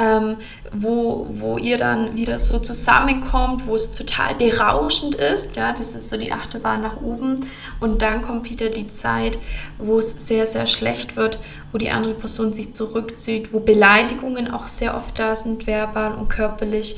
ähm, 0.00 0.36
wo, 0.72 1.26
wo 1.30 1.58
ihr 1.58 1.76
dann 1.76 2.16
wieder 2.16 2.38
so 2.38 2.58
zusammenkommt, 2.58 3.66
wo 3.66 3.74
es 3.74 3.94
total 3.94 4.34
berauschend 4.34 5.14
ist. 5.16 5.56
Ja, 5.56 5.72
das 5.72 5.94
ist 5.94 6.08
so 6.08 6.16
die 6.16 6.32
Achterbahn 6.32 6.80
nach 6.80 7.02
oben. 7.02 7.40
Und 7.80 8.00
dann 8.00 8.22
kommt 8.22 8.48
wieder 8.48 8.70
die 8.70 8.86
Zeit, 8.86 9.38
wo 9.76 9.98
es 9.98 10.26
sehr, 10.26 10.46
sehr 10.46 10.66
schlecht 10.66 11.16
wird, 11.16 11.38
wo 11.70 11.78
die 11.78 11.90
andere 11.90 12.14
Person 12.14 12.54
sich 12.54 12.74
zurückzieht, 12.74 13.52
wo 13.52 13.60
Beleidigungen 13.60 14.50
auch 14.50 14.68
sehr 14.68 14.96
oft 14.96 15.18
da 15.18 15.36
sind, 15.36 15.66
verbal 15.66 16.14
und 16.14 16.28
körperlich. 16.28 16.96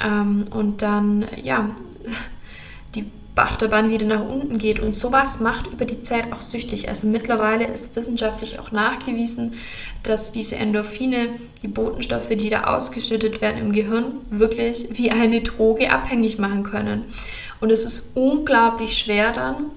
Ähm, 0.00 0.48
und 0.50 0.82
dann, 0.82 1.28
ja, 1.40 1.70
Achterbahn 3.36 3.90
wieder 3.90 4.06
nach 4.06 4.26
unten 4.26 4.58
geht. 4.58 4.80
Und 4.80 4.94
sowas 4.94 5.40
macht 5.40 5.66
über 5.66 5.84
die 5.84 6.02
Zeit 6.02 6.32
auch 6.32 6.40
süchtig. 6.40 6.88
Also 6.88 7.06
mittlerweile 7.06 7.66
ist 7.66 7.96
wissenschaftlich 7.96 8.58
auch 8.58 8.70
nachgewiesen, 8.70 9.54
dass 10.02 10.32
diese 10.32 10.56
Endorphine, 10.56 11.30
die 11.62 11.68
Botenstoffe, 11.68 12.28
die 12.28 12.50
da 12.50 12.64
ausgeschüttet 12.64 13.40
werden 13.40 13.58
im 13.58 13.72
Gehirn, 13.72 14.18
wirklich 14.30 14.88
wie 14.92 15.10
eine 15.10 15.40
Droge 15.40 15.90
abhängig 15.90 16.38
machen 16.38 16.62
können. 16.62 17.04
Und 17.60 17.70
es 17.70 17.84
ist 17.84 18.16
unglaublich 18.16 18.96
schwer 18.96 19.32
dann, 19.32 19.70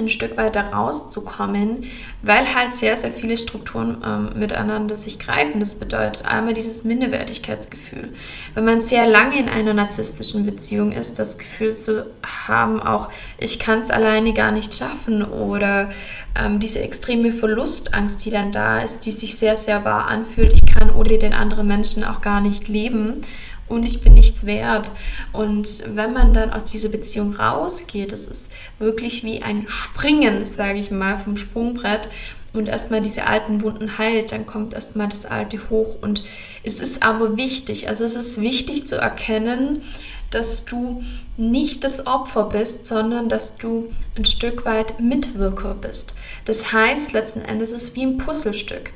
ein 0.00 0.08
Stück 0.10 0.36
weiter 0.36 0.72
rauszukommen, 0.72 1.84
weil 2.22 2.54
halt 2.54 2.72
sehr, 2.72 2.96
sehr 2.96 3.10
viele 3.10 3.36
Strukturen 3.36 4.02
ähm, 4.04 4.38
miteinander 4.38 4.96
sich 4.96 5.18
greifen. 5.18 5.60
Das 5.60 5.76
bedeutet 5.76 6.24
einmal 6.24 6.54
dieses 6.54 6.84
Minderwertigkeitsgefühl. 6.84 8.10
Wenn 8.54 8.64
man 8.64 8.80
sehr 8.80 9.06
lange 9.06 9.38
in 9.38 9.48
einer 9.48 9.74
narzisstischen 9.74 10.44
Beziehung 10.44 10.92
ist, 10.92 11.18
das 11.18 11.38
Gefühl 11.38 11.76
zu 11.76 12.06
haben, 12.46 12.82
auch 12.82 13.08
ich 13.38 13.58
kann 13.58 13.80
es 13.80 13.90
alleine 13.90 14.32
gar 14.32 14.52
nicht 14.52 14.74
schaffen 14.74 15.24
oder 15.24 15.90
ähm, 16.38 16.60
diese 16.60 16.80
extreme 16.80 17.32
Verlustangst, 17.32 18.24
die 18.24 18.30
dann 18.30 18.52
da 18.52 18.80
ist, 18.82 19.00
die 19.06 19.10
sich 19.10 19.36
sehr, 19.36 19.56
sehr 19.56 19.84
wahr 19.84 20.06
anfühlt, 20.06 20.52
ich 20.52 20.74
kann 20.74 20.94
ohne 20.94 21.18
den 21.18 21.32
anderen 21.32 21.66
Menschen 21.66 22.04
auch 22.04 22.20
gar 22.20 22.40
nicht 22.40 22.68
leben 22.68 23.22
und 23.70 23.84
ich 23.84 24.02
bin 24.02 24.14
nichts 24.14 24.44
wert. 24.44 24.90
Und 25.32 25.84
wenn 25.94 26.12
man 26.12 26.32
dann 26.32 26.50
aus 26.50 26.64
dieser 26.64 26.88
Beziehung 26.88 27.36
rausgeht, 27.36 28.12
das 28.12 28.28
ist 28.28 28.52
wirklich 28.78 29.24
wie 29.24 29.42
ein 29.42 29.66
Springen, 29.68 30.44
sage 30.44 30.78
ich 30.78 30.90
mal, 30.90 31.16
vom 31.16 31.36
Sprungbrett 31.36 32.10
und 32.52 32.66
erstmal 32.66 33.00
diese 33.00 33.26
alten 33.26 33.62
Wunden 33.62 33.96
heilt, 33.96 34.32
dann 34.32 34.44
kommt 34.44 34.74
erstmal 34.74 35.08
das 35.08 35.24
Alte 35.24 35.70
hoch. 35.70 35.96
Und 36.02 36.24
es 36.64 36.80
ist 36.80 37.02
aber 37.04 37.36
wichtig, 37.36 37.88
also 37.88 38.04
es 38.04 38.16
ist 38.16 38.40
wichtig 38.40 38.86
zu 38.86 38.96
erkennen, 38.96 39.82
dass 40.30 40.64
du 40.64 41.02
nicht 41.36 41.84
das 41.84 42.06
Opfer 42.06 42.44
bist, 42.44 42.84
sondern 42.84 43.28
dass 43.28 43.56
du 43.56 43.90
ein 44.16 44.24
Stück 44.24 44.64
weit 44.64 45.00
Mitwirker 45.00 45.74
bist. 45.74 46.14
Das 46.44 46.72
heißt, 46.72 47.12
letzten 47.12 47.40
Endes 47.40 47.72
ist 47.72 47.82
es 47.82 47.96
wie 47.96 48.02
ein 48.02 48.18
Puzzlestück. 48.18 48.92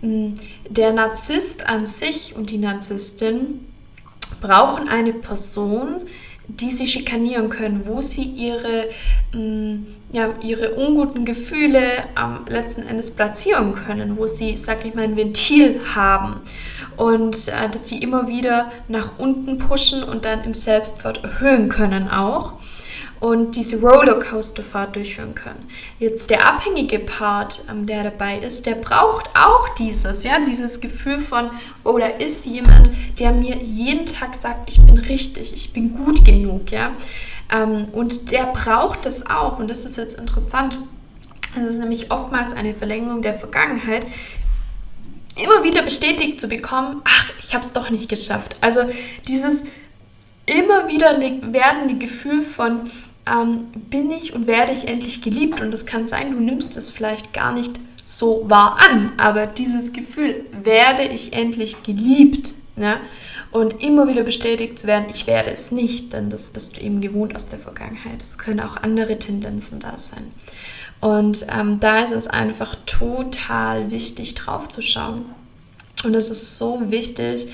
Der 0.00 0.92
Narzisst 0.92 1.68
an 1.68 1.86
sich 1.86 2.34
und 2.34 2.50
die 2.50 2.58
Narzisstin 2.58 3.66
brauchen 4.40 4.88
eine 4.88 5.12
Person, 5.12 6.02
die 6.48 6.70
sie 6.70 6.86
schikanieren 6.86 7.48
können, 7.48 7.82
wo 7.86 8.00
sie 8.00 8.24
ihre, 8.24 8.88
mh, 9.32 9.38
mm, 9.38 9.86
ja, 10.12 10.30
ihre 10.42 10.74
unguten 10.74 11.24
Gefühle 11.24 11.82
am 12.14 12.44
letzten 12.48 12.82
Endes 12.82 13.12
platzieren 13.12 13.74
können, 13.74 14.18
wo 14.18 14.26
sie, 14.26 14.56
sag 14.56 14.84
ich 14.84 14.94
mal, 14.94 15.04
ein 15.04 15.16
Ventil 15.16 15.80
haben. 15.94 16.40
Und 16.96 17.48
äh, 17.48 17.68
dass 17.70 17.88
sie 17.88 17.98
immer 17.98 18.28
wieder 18.28 18.70
nach 18.88 19.18
unten 19.18 19.56
pushen 19.56 20.02
und 20.02 20.24
dann 20.24 20.44
im 20.44 20.52
Selbstwert 20.52 21.24
erhöhen 21.24 21.68
können 21.68 22.08
auch 22.08 22.54
und 23.22 23.54
diese 23.54 23.80
Rollercoaster-Fahrt 23.80 24.96
durchführen 24.96 25.36
können. 25.36 25.68
Jetzt 26.00 26.28
der 26.28 26.44
abhängige 26.44 26.98
Part, 26.98 27.64
ähm, 27.70 27.86
der 27.86 28.02
dabei 28.02 28.38
ist, 28.38 28.66
der 28.66 28.74
braucht 28.74 29.30
auch 29.36 29.68
dieses, 29.76 30.24
ja, 30.24 30.40
dieses 30.44 30.80
Gefühl 30.80 31.20
von, 31.20 31.50
oh, 31.84 31.96
da 31.98 32.06
ist 32.06 32.44
jemand, 32.46 32.90
der 33.20 33.30
mir 33.30 33.58
jeden 33.58 34.06
Tag 34.06 34.34
sagt, 34.34 34.68
ich 34.68 34.80
bin 34.80 34.98
richtig, 34.98 35.54
ich 35.54 35.72
bin 35.72 35.94
gut 36.04 36.24
genug, 36.24 36.72
ja. 36.72 36.90
Ähm, 37.52 37.90
und 37.92 38.32
der 38.32 38.46
braucht 38.46 39.06
das 39.06 39.24
auch. 39.30 39.60
Und 39.60 39.70
das 39.70 39.84
ist 39.84 39.98
jetzt 39.98 40.18
interessant. 40.18 40.80
Das 41.54 41.66
ist 41.66 41.78
nämlich 41.78 42.10
oftmals 42.10 42.52
eine 42.52 42.74
Verlängerung 42.74 43.22
der 43.22 43.34
Vergangenheit, 43.34 44.04
immer 45.36 45.62
wieder 45.62 45.82
bestätigt 45.82 46.40
zu 46.40 46.48
bekommen, 46.48 47.02
ach, 47.04 47.30
ich 47.38 47.54
habe 47.54 47.64
es 47.64 47.72
doch 47.72 47.88
nicht 47.88 48.08
geschafft. 48.08 48.56
Also 48.60 48.80
dieses 49.28 49.62
immer 50.46 50.88
wieder 50.88 51.20
werdende 51.20 51.94
Gefühl 52.04 52.42
von, 52.42 52.80
ähm, 53.26 53.66
bin 53.74 54.10
ich 54.10 54.34
und 54.34 54.46
werde 54.46 54.72
ich 54.72 54.88
endlich 54.88 55.22
geliebt. 55.22 55.60
Und 55.60 55.72
es 55.72 55.86
kann 55.86 56.08
sein, 56.08 56.32
du 56.32 56.40
nimmst 56.40 56.76
es 56.76 56.90
vielleicht 56.90 57.32
gar 57.32 57.52
nicht 57.52 57.80
so 58.04 58.44
wahr 58.48 58.78
an, 58.90 59.12
aber 59.16 59.46
dieses 59.46 59.92
Gefühl, 59.92 60.44
werde 60.62 61.04
ich 61.04 61.32
endlich 61.32 61.82
geliebt, 61.82 62.54
ne? 62.76 62.96
und 63.52 63.82
immer 63.82 64.08
wieder 64.08 64.22
bestätigt 64.22 64.78
zu 64.78 64.86
werden, 64.86 65.06
ich 65.10 65.26
werde 65.26 65.50
es 65.50 65.70
nicht, 65.72 66.14
denn 66.14 66.30
das 66.30 66.50
bist 66.50 66.76
du 66.76 66.80
eben 66.80 67.00
gewohnt 67.00 67.36
aus 67.36 67.46
der 67.46 67.58
Vergangenheit. 67.58 68.22
Es 68.22 68.38
können 68.38 68.60
auch 68.60 68.78
andere 68.78 69.18
Tendenzen 69.18 69.78
da 69.78 69.96
sein. 69.98 70.30
Und 71.00 71.46
ähm, 71.52 71.78
da 71.78 72.00
ist 72.00 72.12
es 72.12 72.28
einfach 72.28 72.76
total 72.86 73.90
wichtig, 73.90 74.34
drauf 74.34 74.68
zu 74.68 74.80
schauen. 74.80 75.26
Und 76.04 76.14
es 76.14 76.30
ist 76.30 76.58
so 76.58 76.90
wichtig, 76.90 77.46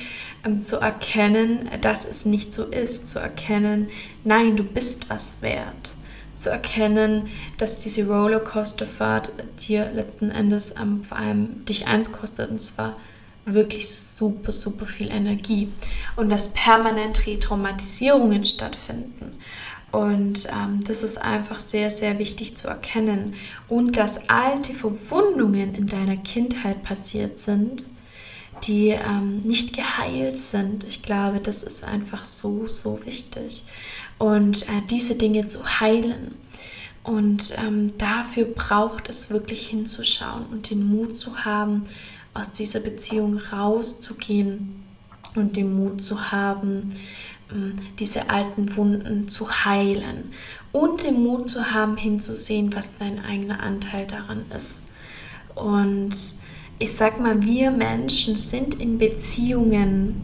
zu 0.61 0.77
erkennen, 0.79 1.71
dass 1.81 2.05
es 2.05 2.25
nicht 2.25 2.53
so 2.53 2.65
ist, 2.65 3.09
zu 3.09 3.19
erkennen, 3.19 3.89
nein, 4.25 4.57
du 4.57 4.65
bist 4.65 5.09
was 5.09 5.43
wert, 5.43 5.95
zu 6.35 6.51
erkennen, 6.51 7.29
dass 7.57 7.77
diese 7.77 8.07
Rollercoasterfahrt 8.07 9.33
dir 9.67 9.91
letzten 9.93 10.31
Endes 10.31 10.75
ähm, 10.81 11.05
vor 11.05 11.19
allem 11.19 11.65
dich 11.65 11.87
eins 11.87 12.13
kostet 12.13 12.51
und 12.51 12.61
zwar 12.61 12.97
wirklich 13.45 13.89
super, 13.89 14.53
super 14.53 14.87
viel 14.87 15.11
Energie 15.11 15.69
und 16.17 16.29
dass 16.29 16.53
permanent 16.53 17.27
Retraumatisierungen 17.27 18.45
stattfinden. 18.45 19.39
Und 19.91 20.47
ähm, 20.49 20.81
das 20.87 21.03
ist 21.03 21.17
einfach 21.17 21.59
sehr, 21.59 21.91
sehr 21.91 22.19
wichtig 22.19 22.57
zu 22.57 22.69
erkennen. 22.69 23.35
Und 23.69 23.97
dass 23.97 24.29
alte 24.29 24.75
Verwundungen 24.75 25.75
in 25.75 25.87
deiner 25.87 26.17
Kindheit 26.17 26.83
passiert 26.83 27.39
sind, 27.39 27.85
die 28.67 28.89
ähm, 28.89 29.41
nicht 29.41 29.75
geheilt 29.75 30.37
sind. 30.37 30.85
Ich 30.85 31.03
glaube, 31.03 31.41
das 31.41 31.63
ist 31.63 31.85
einfach 31.85 32.25
so, 32.25 32.67
so 32.67 33.01
wichtig. 33.05 33.65
Und 34.19 34.63
äh, 34.69 34.83
diese 34.91 35.15
Dinge 35.15 35.47
zu 35.47 35.65
heilen. 35.81 36.35
Und 37.05 37.55
ähm, 37.59 37.97
dafür 37.97 38.45
braucht 38.45 39.09
es 39.09 39.31
wirklich 39.31 39.69
hinzuschauen 39.69 40.47
und 40.51 40.71
den 40.71 40.87
Mut 40.87 41.19
zu 41.19 41.45
haben, 41.45 41.87
aus 42.35 42.53
dieser 42.53 42.81
Beziehung 42.81 43.39
rauszugehen 43.39 44.85
und 45.35 45.57
den 45.57 45.75
Mut 45.75 46.03
zu 46.03 46.31
haben, 46.31 46.95
ähm, 47.51 47.75
diese 47.99 48.29
alten 48.31 48.77
Wunden 48.77 49.29
zu 49.29 49.49
heilen 49.65 50.33
und 50.73 51.05
den 51.05 51.23
Mut 51.23 51.49
zu 51.49 51.73
haben, 51.73 51.97
hinzusehen, 51.97 52.75
was 52.75 52.99
dein 52.99 53.25
eigener 53.25 53.61
Anteil 53.61 54.07
daran 54.07 54.45
ist. 54.55 54.89
Und 55.55 56.11
ich 56.79 56.95
sag 56.95 57.21
mal, 57.21 57.43
wir 57.43 57.71
Menschen 57.71 58.37
sind 58.37 58.77
in 58.81 58.99
Beziehungen, 58.99 60.23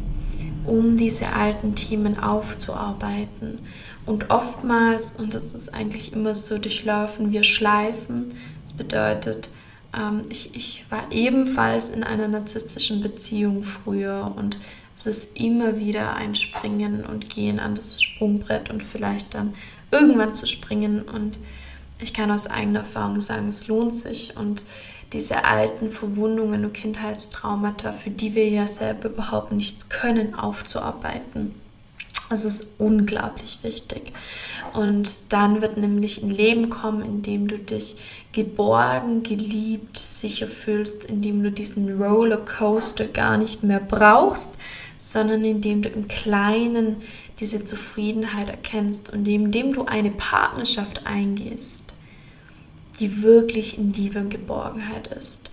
um 0.64 0.96
diese 0.96 1.32
alten 1.32 1.74
Themen 1.74 2.18
aufzuarbeiten. 2.18 3.58
Und 4.06 4.30
oftmals, 4.30 5.18
und 5.18 5.34
das 5.34 5.50
ist 5.50 5.74
eigentlich 5.74 6.12
immer 6.12 6.34
so, 6.34 6.58
durchlaufen 6.58 7.32
wir 7.32 7.42
Schleifen. 7.42 8.32
Das 8.66 8.76
bedeutet, 8.76 9.50
ähm, 9.96 10.22
ich, 10.28 10.54
ich 10.54 10.84
war 10.90 11.10
ebenfalls 11.10 11.90
in 11.90 12.04
einer 12.04 12.28
narzisstischen 12.28 13.02
Beziehung 13.02 13.64
früher 13.64 14.32
und 14.36 14.58
es 14.96 15.06
ist 15.06 15.40
immer 15.40 15.78
wieder 15.78 16.14
ein 16.14 16.34
Springen 16.34 17.04
und 17.04 17.28
Gehen 17.28 17.58
an 17.58 17.74
das 17.74 18.00
Sprungbrett 18.00 18.70
und 18.70 18.82
vielleicht 18.82 19.34
dann 19.34 19.54
irgendwann 19.90 20.34
zu 20.34 20.46
springen. 20.46 21.02
Und 21.02 21.40
ich 22.00 22.14
kann 22.14 22.30
aus 22.30 22.46
eigener 22.46 22.80
Erfahrung 22.80 23.18
sagen, 23.20 23.48
es 23.48 23.66
lohnt 23.66 23.94
sich. 23.94 24.36
Und 24.36 24.62
diese 25.14 25.44
alten 25.44 25.90
Verwundungen 25.90 26.64
und 26.64 26.74
Kindheitstraumata, 26.74 27.92
für 27.92 28.10
die 28.10 28.34
wir 28.34 28.48
ja 28.48 28.66
selber 28.66 29.08
überhaupt 29.08 29.52
nichts 29.52 29.88
können, 29.88 30.34
aufzuarbeiten. 30.34 31.54
Das 32.30 32.44
ist 32.44 32.66
unglaublich 32.78 33.58
wichtig. 33.62 34.12
Und 34.72 35.32
dann 35.32 35.62
wird 35.62 35.76
nämlich 35.76 36.22
ein 36.22 36.30
Leben 36.30 36.68
kommen, 36.68 37.04
in 37.04 37.22
dem 37.22 37.46
du 37.46 37.58
dich 37.58 37.96
geborgen, 38.32 39.22
geliebt, 39.22 39.96
sicher 39.96 40.48
fühlst, 40.48 41.04
in 41.04 41.22
dem 41.22 41.42
du 41.42 41.52
diesen 41.52 42.02
Rollercoaster 42.02 43.04
gar 43.06 43.36
nicht 43.36 43.62
mehr 43.62 43.80
brauchst, 43.80 44.58
sondern 44.98 45.44
in 45.44 45.60
dem 45.60 45.82
du 45.82 45.90
im 45.90 46.08
Kleinen 46.08 46.96
diese 47.38 47.62
Zufriedenheit 47.62 48.48
erkennst 48.48 49.12
und 49.12 49.28
in 49.28 49.52
dem 49.52 49.72
du 49.72 49.84
eine 49.84 50.10
Partnerschaft 50.10 51.06
eingehst 51.06 51.93
die 52.98 53.22
wirklich 53.22 53.78
in 53.78 53.92
Liebe 53.92 54.20
und 54.20 54.30
Geborgenheit 54.30 55.08
ist. 55.08 55.50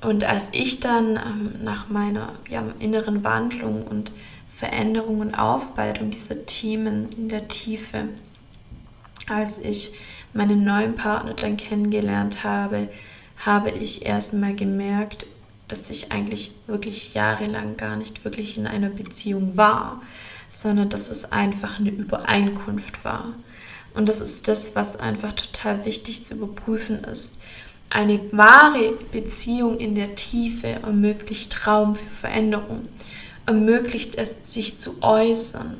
Und 0.00 0.24
als 0.24 0.50
ich 0.52 0.80
dann 0.80 1.16
ähm, 1.16 1.52
nach 1.62 1.88
meiner 1.88 2.34
ja, 2.48 2.64
inneren 2.78 3.24
Wandlung 3.24 3.82
und 3.86 4.12
Veränderung 4.54 5.20
und 5.20 5.34
Aufarbeitung 5.34 6.10
dieser 6.10 6.46
Themen 6.46 7.08
in 7.16 7.28
der 7.28 7.48
Tiefe, 7.48 8.04
als 9.28 9.58
ich 9.58 9.92
meinen 10.32 10.64
neuen 10.64 10.94
Partner 10.94 11.34
dann 11.34 11.56
kennengelernt 11.56 12.44
habe, 12.44 12.88
habe 13.38 13.70
ich 13.70 14.04
erstmal 14.04 14.54
gemerkt, 14.54 15.26
dass 15.68 15.90
ich 15.90 16.12
eigentlich 16.12 16.52
wirklich 16.66 17.14
jahrelang 17.14 17.76
gar 17.76 17.96
nicht 17.96 18.24
wirklich 18.24 18.56
in 18.56 18.66
einer 18.66 18.88
Beziehung 18.88 19.56
war, 19.56 20.00
sondern 20.48 20.88
dass 20.88 21.10
es 21.10 21.30
einfach 21.30 21.78
eine 21.78 21.90
Übereinkunft 21.90 23.04
war. 23.04 23.34
Und 23.98 24.08
das 24.08 24.20
ist 24.20 24.46
das, 24.46 24.76
was 24.76 24.94
einfach 24.94 25.32
total 25.32 25.84
wichtig 25.84 26.22
zu 26.24 26.34
überprüfen 26.34 27.02
ist. 27.02 27.40
Eine 27.90 28.20
wahre 28.30 28.92
Beziehung 29.10 29.76
in 29.80 29.96
der 29.96 30.14
Tiefe 30.14 30.68
ermöglicht 30.68 31.66
Raum 31.66 31.96
für 31.96 32.08
Veränderung, 32.08 32.86
ermöglicht 33.44 34.14
es, 34.14 34.36
sich 34.44 34.76
zu 34.76 35.02
äußern, 35.02 35.78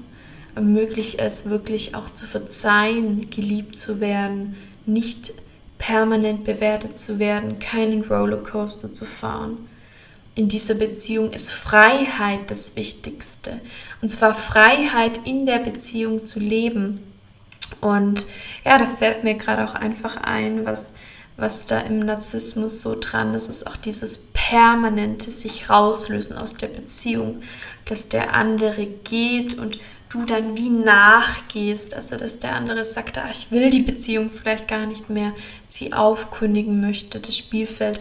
ermöglicht 0.57 1.21
es 1.21 1.49
wirklich 1.49 1.95
auch 1.95 2.11
zu 2.11 2.27
verzeihen, 2.27 3.31
geliebt 3.31 3.79
zu 3.79 4.01
werden, 4.01 4.57
nicht 4.85 5.33
permanent 5.79 6.43
bewertet 6.43 6.99
zu 6.99 7.21
werden, 7.21 7.61
keinen 7.61 8.03
Rollercoaster 8.03 8.93
zu 8.93 9.05
fahren. 9.05 9.59
In 10.35 10.49
dieser 10.49 10.75
Beziehung 10.75 11.31
ist 11.31 11.53
Freiheit 11.53 12.51
das 12.51 12.75
Wichtigste. 12.75 13.61
Und 14.03 14.09
zwar 14.09 14.35
Freiheit 14.35 15.21
in 15.25 15.47
der 15.47 15.61
Beziehung 15.61 16.25
zu 16.25 16.41
leben. 16.41 17.05
Und 17.81 18.27
ja, 18.65 18.79
da 18.79 18.87
fällt 18.87 19.25
mir 19.25 19.35
gerade 19.35 19.65
auch 19.65 19.75
einfach 19.75 20.17
ein, 20.17 20.65
was 20.65 20.93
was 21.39 21.67
da 21.67 21.79
im 21.79 22.01
Narzissmus 22.01 22.83
so 22.83 22.97
dran 22.99 23.33
ist, 23.33 23.49
ist 23.49 23.67
auch 23.69 23.77
dieses 23.77 24.19
permanente 24.33 25.31
sich 25.31 25.71
rauslösen 25.71 26.37
aus 26.37 26.55
der 26.55 26.67
Beziehung, 26.67 27.43
dass 27.85 28.09
der 28.09 28.35
andere 28.35 28.87
geht 28.87 29.57
und 29.57 29.79
du 30.09 30.25
dann 30.25 30.57
wie 30.57 30.69
nachgehst, 30.69 31.95
also 31.95 32.17
dass 32.17 32.41
der 32.41 32.57
andere 32.57 32.85
sagt, 32.85 33.19
ah, 33.19 33.29
ich 33.31 33.53
will 33.53 33.71
die 33.71 33.83
Beziehung 33.83 34.31
vielleicht 34.31 34.67
gar 34.67 34.87
nicht 34.87 35.11
mehr, 35.11 35.33
sie 35.65 35.93
aufkündigen 35.93 36.81
möchte, 36.81 37.21
das 37.21 37.37
Spielfeld 37.37 38.01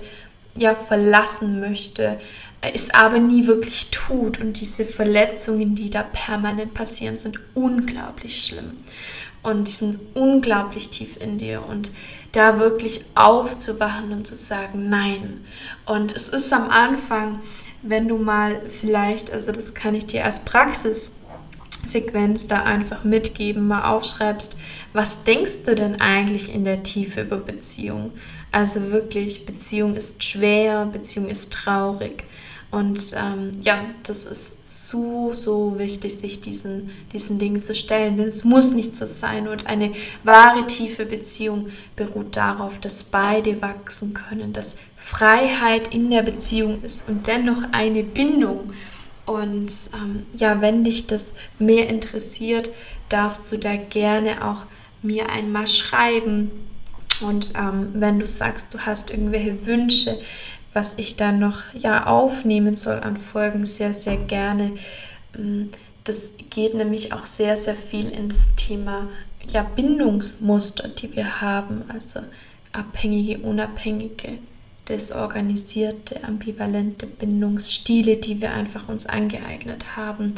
ja 0.55 0.74
verlassen 0.74 1.59
möchte, 1.59 2.19
es 2.62 2.91
aber 2.91 3.19
nie 3.19 3.45
wirklich 3.45 3.91
tut. 3.91 4.39
Und 4.39 4.59
diese 4.59 4.83
Verletzungen, 4.83 5.75
die 5.75 5.91
da 5.91 6.01
permanent 6.01 6.74
passieren, 6.74 7.17
sind 7.17 7.39
unglaublich 7.53 8.43
schlimm 8.43 8.77
und 9.48 9.68
die 9.68 9.72
sind 9.72 10.00
unglaublich 10.13 10.89
tief 10.89 11.18
in 11.22 11.38
dir 11.38 11.66
und 11.66 11.92
da 12.34 12.60
wirklich 12.60 13.06
aufzuwachen 13.16 14.12
und 14.12 14.27
zu 14.27 14.36
sagen, 14.36 14.89
nein. 14.89 15.46
Und 15.86 16.13
es 16.13 16.27
ist 16.27 16.51
am 16.51 16.70
Anfang, 16.70 17.39
wenn 17.82 18.10
du 18.10 18.18
mal 18.18 18.70
vielleicht, 18.70 19.32
also 19.32 19.54
das 19.54 19.74
kann 19.74 19.96
ich 19.96 20.06
dir 20.06 20.25
als 20.25 20.44
Praxissequenz 20.44 22.48
da 22.48 22.63
einfach 22.63 23.06
mitgeben, 23.06 23.68
mal 23.68 23.89
aufschreibst, 23.89 24.60
was 24.92 25.24
denkst 25.24 25.63
du 25.63 25.75
denn 25.75 26.01
eigentlich 26.01 26.54
in 26.54 26.66
der 26.66 26.84
Tiefe 26.84 27.22
über 27.22 27.38
Beziehung? 27.38 28.12
Also 28.51 28.92
wirklich, 28.92 29.46
Beziehung 29.46 29.96
ist 29.96 30.25
schwer, 30.25 30.88
Beziehung 30.88 31.30
ist 31.30 31.54
traurig. 31.54 32.25
Und 32.69 33.15
ähm, 33.15 33.51
ja, 33.62 33.86
das 34.03 34.25
ist 34.25 34.89
so, 34.89 35.33
so 35.33 35.79
wichtig, 35.79 36.17
sich 36.17 36.41
diesen, 36.41 36.91
diesen 37.13 37.39
Dingen 37.39 37.63
zu 37.63 37.74
stellen, 37.74 38.17
denn 38.17 38.27
es 38.27 38.43
muss 38.43 38.71
nicht 38.71 38.93
so 38.93 39.07
sein. 39.07 39.47
Und 39.47 39.67
eine 39.67 39.93
wahre, 40.24 40.67
tiefe 40.67 41.05
Beziehung 41.05 41.69
beruht 41.95 42.36
darauf, 42.36 42.77
dass 42.79 43.03
beide 43.03 43.62
wachsen 43.62 44.13
können, 44.13 44.51
dass 44.51 44.75
Freiheit 44.97 45.93
in 45.93 46.12
der 46.12 46.24
Beziehung 46.24 46.83
ist 46.83 47.07
und 47.07 47.27
dennoch 47.27 47.63
eine 47.71 48.03
Bindung. 48.03 48.74
Und 49.25 49.71
ähm, 49.93 50.25
ja, 50.36 50.59
wenn 50.59 50.83
dich 50.83 51.07
das 51.07 51.33
mehr 51.59 51.88
interessiert, 51.88 52.69
darfst 53.07 53.50
du 53.51 53.57
da 53.57 53.77
gerne 53.77 54.45
auch 54.45 54.65
mir 55.01 55.29
einmal 55.29 55.67
schreiben. 55.67 56.51
Und 57.21 57.53
ähm, 57.55 57.89
wenn 57.93 58.19
du 58.19 58.27
sagst, 58.27 58.74
du 58.74 58.79
hast 58.79 59.09
irgendwelche 59.09 59.65
Wünsche, 59.65 60.19
was 60.77 60.93
ich 60.98 61.15
dann 61.15 61.40
noch 61.40 61.63
ja 61.74 62.05
aufnehmen 62.05 62.75
soll 62.75 63.00
an 63.00 63.18
Folgen, 63.18 63.66
sehr, 63.66 63.96
sehr 63.96 64.16
gerne. 64.16 64.74
Mm, 65.35 65.70
das 66.03 66.33
geht 66.51 66.75
nämlich 66.75 67.13
auch 67.13 67.25
sehr, 67.25 67.57
sehr 67.57 67.74
viel 67.74 68.09
in 68.09 68.29
das 68.29 68.53
Thema 68.55 69.07
ja, 69.51 69.63
Bindungsmuster, 69.63 70.87
die 70.87 71.16
wir 71.16 71.42
haben, 71.42 71.83
also 71.87 72.20
abhängige, 72.74 73.40
unabhängige, 73.40 74.37
desorganisierte, 74.87 76.24
ambivalente 76.24 77.07
Bindungsstile, 77.07 78.18
die 78.18 78.40
wir 78.40 78.51
einfach 78.51 78.87
uns 78.87 79.07
angeeignet 79.07 79.98
haben. 79.98 80.35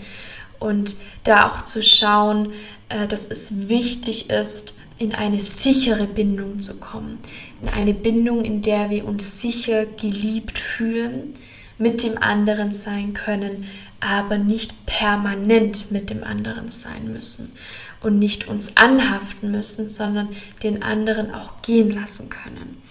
Und 0.57 0.95
da 1.25 1.49
auch 1.49 1.65
zu 1.65 1.83
schauen, 1.83 2.53
äh, 2.87 3.07
dass 3.07 3.25
es 3.25 3.67
wichtig 3.67 4.29
ist, 4.29 4.73
in 4.99 5.15
eine 5.15 5.39
sichere 5.39 6.05
Bindung 6.05 6.61
zu 6.61 6.77
kommen. 6.77 7.19
In 7.61 7.69
eine 7.69 7.93
Bindung, 7.93 8.43
in 8.43 8.61
der 8.61 8.89
wir 8.89 9.05
uns 9.05 9.41
sicher 9.41 9.85
geliebt 9.85 10.59
fühlen, 10.59 11.33
mit 11.77 12.03
dem 12.03 12.17
anderen 12.17 12.71
sein 12.71 13.13
können, 13.13 13.65
aber 14.01 14.37
nicht 14.37 14.85
permanent 14.85 15.91
mit 15.91 16.09
dem 16.09 16.23
anderen 16.23 16.67
sein 16.67 17.11
müssen 17.11 17.53
und 18.01 18.19
nicht 18.19 18.47
uns 18.47 18.77
anhaften 18.77 19.51
müssen, 19.51 19.87
sondern 19.87 20.29
den 20.63 20.83
anderen 20.83 21.33
auch 21.33 21.61
gehen 21.61 21.89
lassen 21.89 22.29
können 22.29 22.81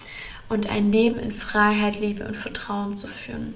und 0.49 0.69
ein 0.69 0.91
Leben 0.91 1.19
in 1.19 1.31
Freiheit, 1.31 1.99
Liebe 1.99 2.25
und 2.25 2.35
Vertrauen 2.35 2.97
zu 2.97 3.07
führen. 3.07 3.53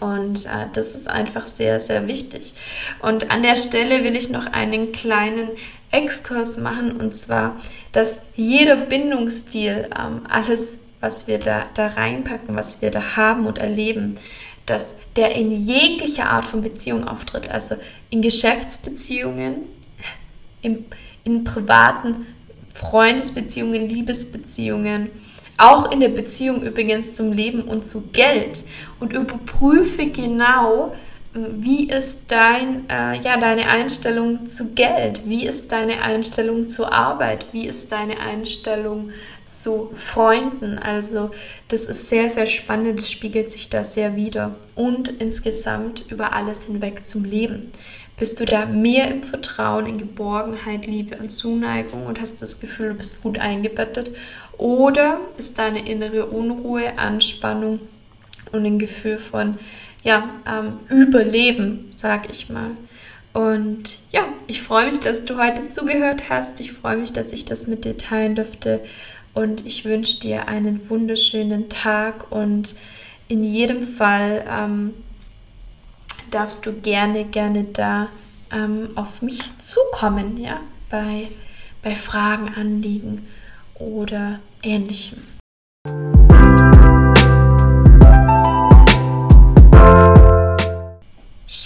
Und 0.00 0.46
äh, 0.46 0.66
das 0.72 0.94
ist 0.94 1.08
einfach 1.08 1.46
sehr, 1.46 1.80
sehr 1.80 2.06
wichtig. 2.06 2.54
Und 3.00 3.30
an 3.30 3.42
der 3.42 3.56
Stelle 3.56 4.04
will 4.04 4.16
ich 4.16 4.30
noch 4.30 4.46
einen 4.46 4.92
kleinen 4.92 5.48
Exkurs 5.96 6.58
machen 6.58 6.92
und 6.92 7.14
zwar, 7.14 7.56
dass 7.92 8.22
jeder 8.34 8.76
Bindungsstil, 8.76 9.88
ähm, 9.98 10.22
alles, 10.28 10.78
was 11.00 11.26
wir 11.26 11.38
da, 11.38 11.64
da 11.74 11.88
reinpacken, 11.88 12.54
was 12.54 12.82
wir 12.82 12.90
da 12.90 13.16
haben 13.16 13.46
und 13.46 13.58
erleben, 13.58 14.16
dass 14.66 14.96
der 15.14 15.34
in 15.34 15.52
jeglicher 15.52 16.28
Art 16.28 16.44
von 16.44 16.60
Beziehung 16.60 17.06
auftritt, 17.06 17.48
also 17.50 17.76
in 18.10 18.20
Geschäftsbeziehungen, 18.20 19.62
in, 20.60 20.84
in 21.24 21.44
privaten 21.44 22.26
Freundesbeziehungen, 22.74 23.88
Liebesbeziehungen, 23.88 25.10
auch 25.56 25.90
in 25.90 26.00
der 26.00 26.10
Beziehung 26.10 26.62
übrigens 26.62 27.14
zum 27.14 27.32
Leben 27.32 27.62
und 27.62 27.86
zu 27.86 28.02
Geld. 28.12 28.64
Und 29.00 29.14
überprüfe 29.14 30.06
genau, 30.06 30.94
wie 31.36 31.88
ist 31.90 32.32
dein, 32.32 32.88
äh, 32.88 33.18
ja, 33.20 33.36
deine 33.36 33.68
Einstellung 33.68 34.46
zu 34.46 34.72
Geld? 34.74 35.28
Wie 35.28 35.46
ist 35.46 35.70
deine 35.70 36.00
Einstellung 36.00 36.68
zur 36.68 36.92
Arbeit? 36.92 37.46
Wie 37.52 37.66
ist 37.66 37.92
deine 37.92 38.18
Einstellung 38.20 39.10
zu 39.46 39.90
Freunden? 39.94 40.78
Also 40.78 41.30
das 41.68 41.84
ist 41.84 42.08
sehr, 42.08 42.30
sehr 42.30 42.46
spannend, 42.46 43.00
das 43.00 43.10
spiegelt 43.10 43.50
sich 43.50 43.68
da 43.68 43.84
sehr 43.84 44.16
wieder. 44.16 44.54
Und 44.74 45.08
insgesamt 45.08 46.10
über 46.10 46.32
alles 46.32 46.64
hinweg 46.66 47.06
zum 47.06 47.24
Leben. 47.24 47.70
Bist 48.18 48.40
du 48.40 48.46
da 48.46 48.64
mehr 48.64 49.10
im 49.10 49.22
Vertrauen, 49.22 49.84
in 49.84 49.98
Geborgenheit, 49.98 50.86
Liebe 50.86 51.18
und 51.18 51.28
Zuneigung 51.28 52.06
und 52.06 52.18
hast 52.18 52.40
das 52.40 52.60
Gefühl, 52.60 52.88
du 52.90 52.94
bist 52.94 53.22
gut 53.22 53.38
eingebettet? 53.38 54.10
Oder 54.56 55.20
ist 55.36 55.58
deine 55.58 55.86
innere 55.86 56.24
Unruhe, 56.24 56.98
Anspannung 56.98 57.80
und 58.52 58.64
ein 58.64 58.78
Gefühl 58.78 59.18
von, 59.18 59.58
ja, 60.06 60.30
ähm, 60.46 60.78
Überleben, 60.88 61.88
sag 61.90 62.30
ich 62.30 62.48
mal. 62.48 62.70
Und 63.32 63.98
ja, 64.12 64.28
ich 64.46 64.62
freue 64.62 64.86
mich, 64.86 65.00
dass 65.00 65.24
du 65.24 65.36
heute 65.36 65.68
zugehört 65.68 66.30
hast. 66.30 66.60
Ich 66.60 66.72
freue 66.72 66.96
mich, 66.96 67.12
dass 67.12 67.32
ich 67.32 67.44
das 67.44 67.66
mit 67.66 67.84
dir 67.84 67.98
teilen 67.98 68.36
durfte. 68.36 68.84
Und 69.34 69.66
ich 69.66 69.84
wünsche 69.84 70.20
dir 70.20 70.46
einen 70.46 70.88
wunderschönen 70.88 71.68
Tag. 71.68 72.30
Und 72.30 72.76
in 73.26 73.42
jedem 73.42 73.82
Fall 73.82 74.44
ähm, 74.48 74.94
darfst 76.30 76.64
du 76.66 76.72
gerne, 76.72 77.24
gerne 77.24 77.64
da 77.64 78.08
ähm, 78.52 78.90
auf 78.94 79.22
mich 79.22 79.40
zukommen, 79.58 80.36
ja, 80.36 80.60
bei, 80.88 81.26
bei 81.82 81.96
Fragen, 81.96 82.54
Anliegen 82.54 83.26
oder 83.74 84.38
ähnlichem. 84.62 85.35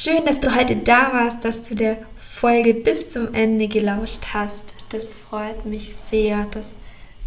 Schön, 0.03 0.25
dass 0.25 0.41
du 0.41 0.57
heute 0.57 0.77
da 0.77 1.13
warst, 1.13 1.45
dass 1.45 1.63
du 1.63 1.75
der 1.75 1.99
Folge 2.17 2.73
bis 2.73 3.11
zum 3.11 3.35
Ende 3.35 3.69
gelauscht 3.69 4.29
hast. 4.33 4.73
Das 4.89 5.13
freut 5.13 5.67
mich 5.67 5.95
sehr, 5.95 6.47
dass 6.47 6.77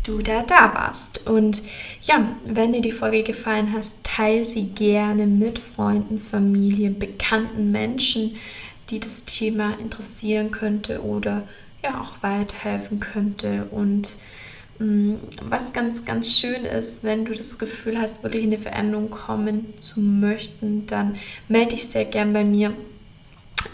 du 0.03 0.23
da 0.23 0.41
da 0.41 0.73
warst. 0.73 1.27
Und 1.29 1.61
ja, 2.01 2.27
wenn 2.45 2.73
dir 2.73 2.81
die 2.81 2.91
Folge 2.91 3.21
gefallen 3.21 3.73
hat, 3.73 3.85
teile 4.01 4.43
sie 4.43 4.69
gerne 4.69 5.27
mit 5.27 5.59
Freunden, 5.59 6.19
Familie, 6.19 6.89
bekannten 6.89 7.71
Menschen, 7.71 8.37
die 8.89 8.99
das 8.99 9.23
Thema 9.25 9.77
interessieren 9.79 10.49
könnte 10.49 11.03
oder 11.03 11.47
ja 11.83 12.01
auch 12.01 12.23
weiterhelfen 12.23 12.99
könnte. 12.99 13.67
Und 13.69 14.13
was 15.41 15.73
ganz, 15.73 16.05
ganz 16.05 16.37
schön 16.37 16.65
ist, 16.65 17.03
wenn 17.03 17.25
du 17.25 17.33
das 17.33 17.59
Gefühl 17.59 17.97
hast, 17.99 18.23
wirklich 18.23 18.43
eine 18.43 18.59
Veränderung 18.59 19.09
kommen 19.09 19.73
zu 19.79 19.99
möchten, 19.99 20.85
dann 20.87 21.15
melde 21.47 21.71
dich 21.71 21.87
sehr 21.87 22.05
gern 22.05 22.33
bei 22.33 22.43
mir. 22.43 22.73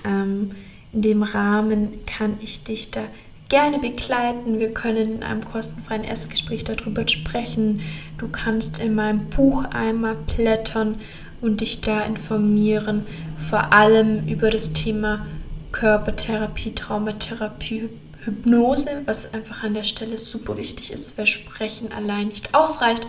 Ähm, 0.05 0.51
in 0.91 1.01
dem 1.01 1.23
Rahmen 1.23 2.05
kann 2.05 2.37
ich 2.41 2.63
dich 2.63 2.91
da 2.91 3.01
gerne 3.49 3.79
begleiten. 3.79 4.59
Wir 4.59 4.73
können 4.73 5.15
in 5.15 5.23
einem 5.23 5.43
kostenfreien 5.43 6.03
Erstgespräch 6.03 6.63
darüber 6.63 7.07
sprechen. 7.07 7.81
Du 8.17 8.27
kannst 8.27 8.79
in 8.79 8.95
meinem 8.95 9.25
Buch 9.29 9.65
einmal 9.65 10.15
blättern 10.35 10.95
und 11.41 11.61
dich 11.61 11.81
da 11.81 12.01
informieren, 12.01 13.05
vor 13.49 13.73
allem 13.73 14.27
über 14.27 14.49
das 14.49 14.73
Thema 14.73 15.25
Körpertherapie, 15.71 16.73
Traumatherapie, 16.73 17.89
Hypnose, 18.29 19.03
was 19.05 19.33
einfach 19.33 19.63
an 19.63 19.73
der 19.73 19.83
Stelle 19.83 20.17
super 20.17 20.57
wichtig 20.57 20.91
ist, 20.91 21.17
weil 21.17 21.27
Sprechen 21.27 21.91
allein 21.91 22.27
nicht 22.27 22.53
ausreicht. 22.53 23.07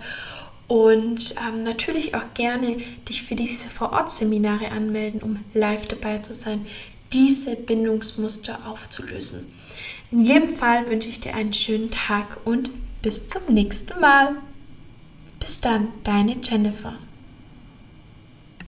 Und 0.69 1.35
ähm, 1.49 1.65
natürlich 1.65 2.15
auch 2.15 2.33
gerne 2.35 2.77
dich 3.09 3.25
für 3.25 3.35
diese 3.35 3.69
Vor-Ort-Seminare 3.69 4.71
anmelden, 4.71 5.21
um 5.21 5.41
live 5.53 5.87
dabei 5.87 6.19
zu 6.19 6.33
sein, 6.33 6.65
diese 7.13 7.57
Bindungsmuster 7.57 8.67
aufzulösen. 8.67 9.47
In 10.13 10.25
jedem 10.25 10.57
Fall 10.57 10.89
wünsche 10.89 11.09
ich 11.09 11.21
dir 11.21 11.35
einen 11.35 11.53
schönen 11.53 11.91
Tag 11.91 12.39
und 12.45 12.71
bis 13.03 13.29
zum 13.29 13.43
nächsten 13.53 13.99
Mal. 14.01 14.37
Bis 15.41 15.61
dann, 15.61 15.89
deine 16.05 16.37
Jennifer. 16.43 16.95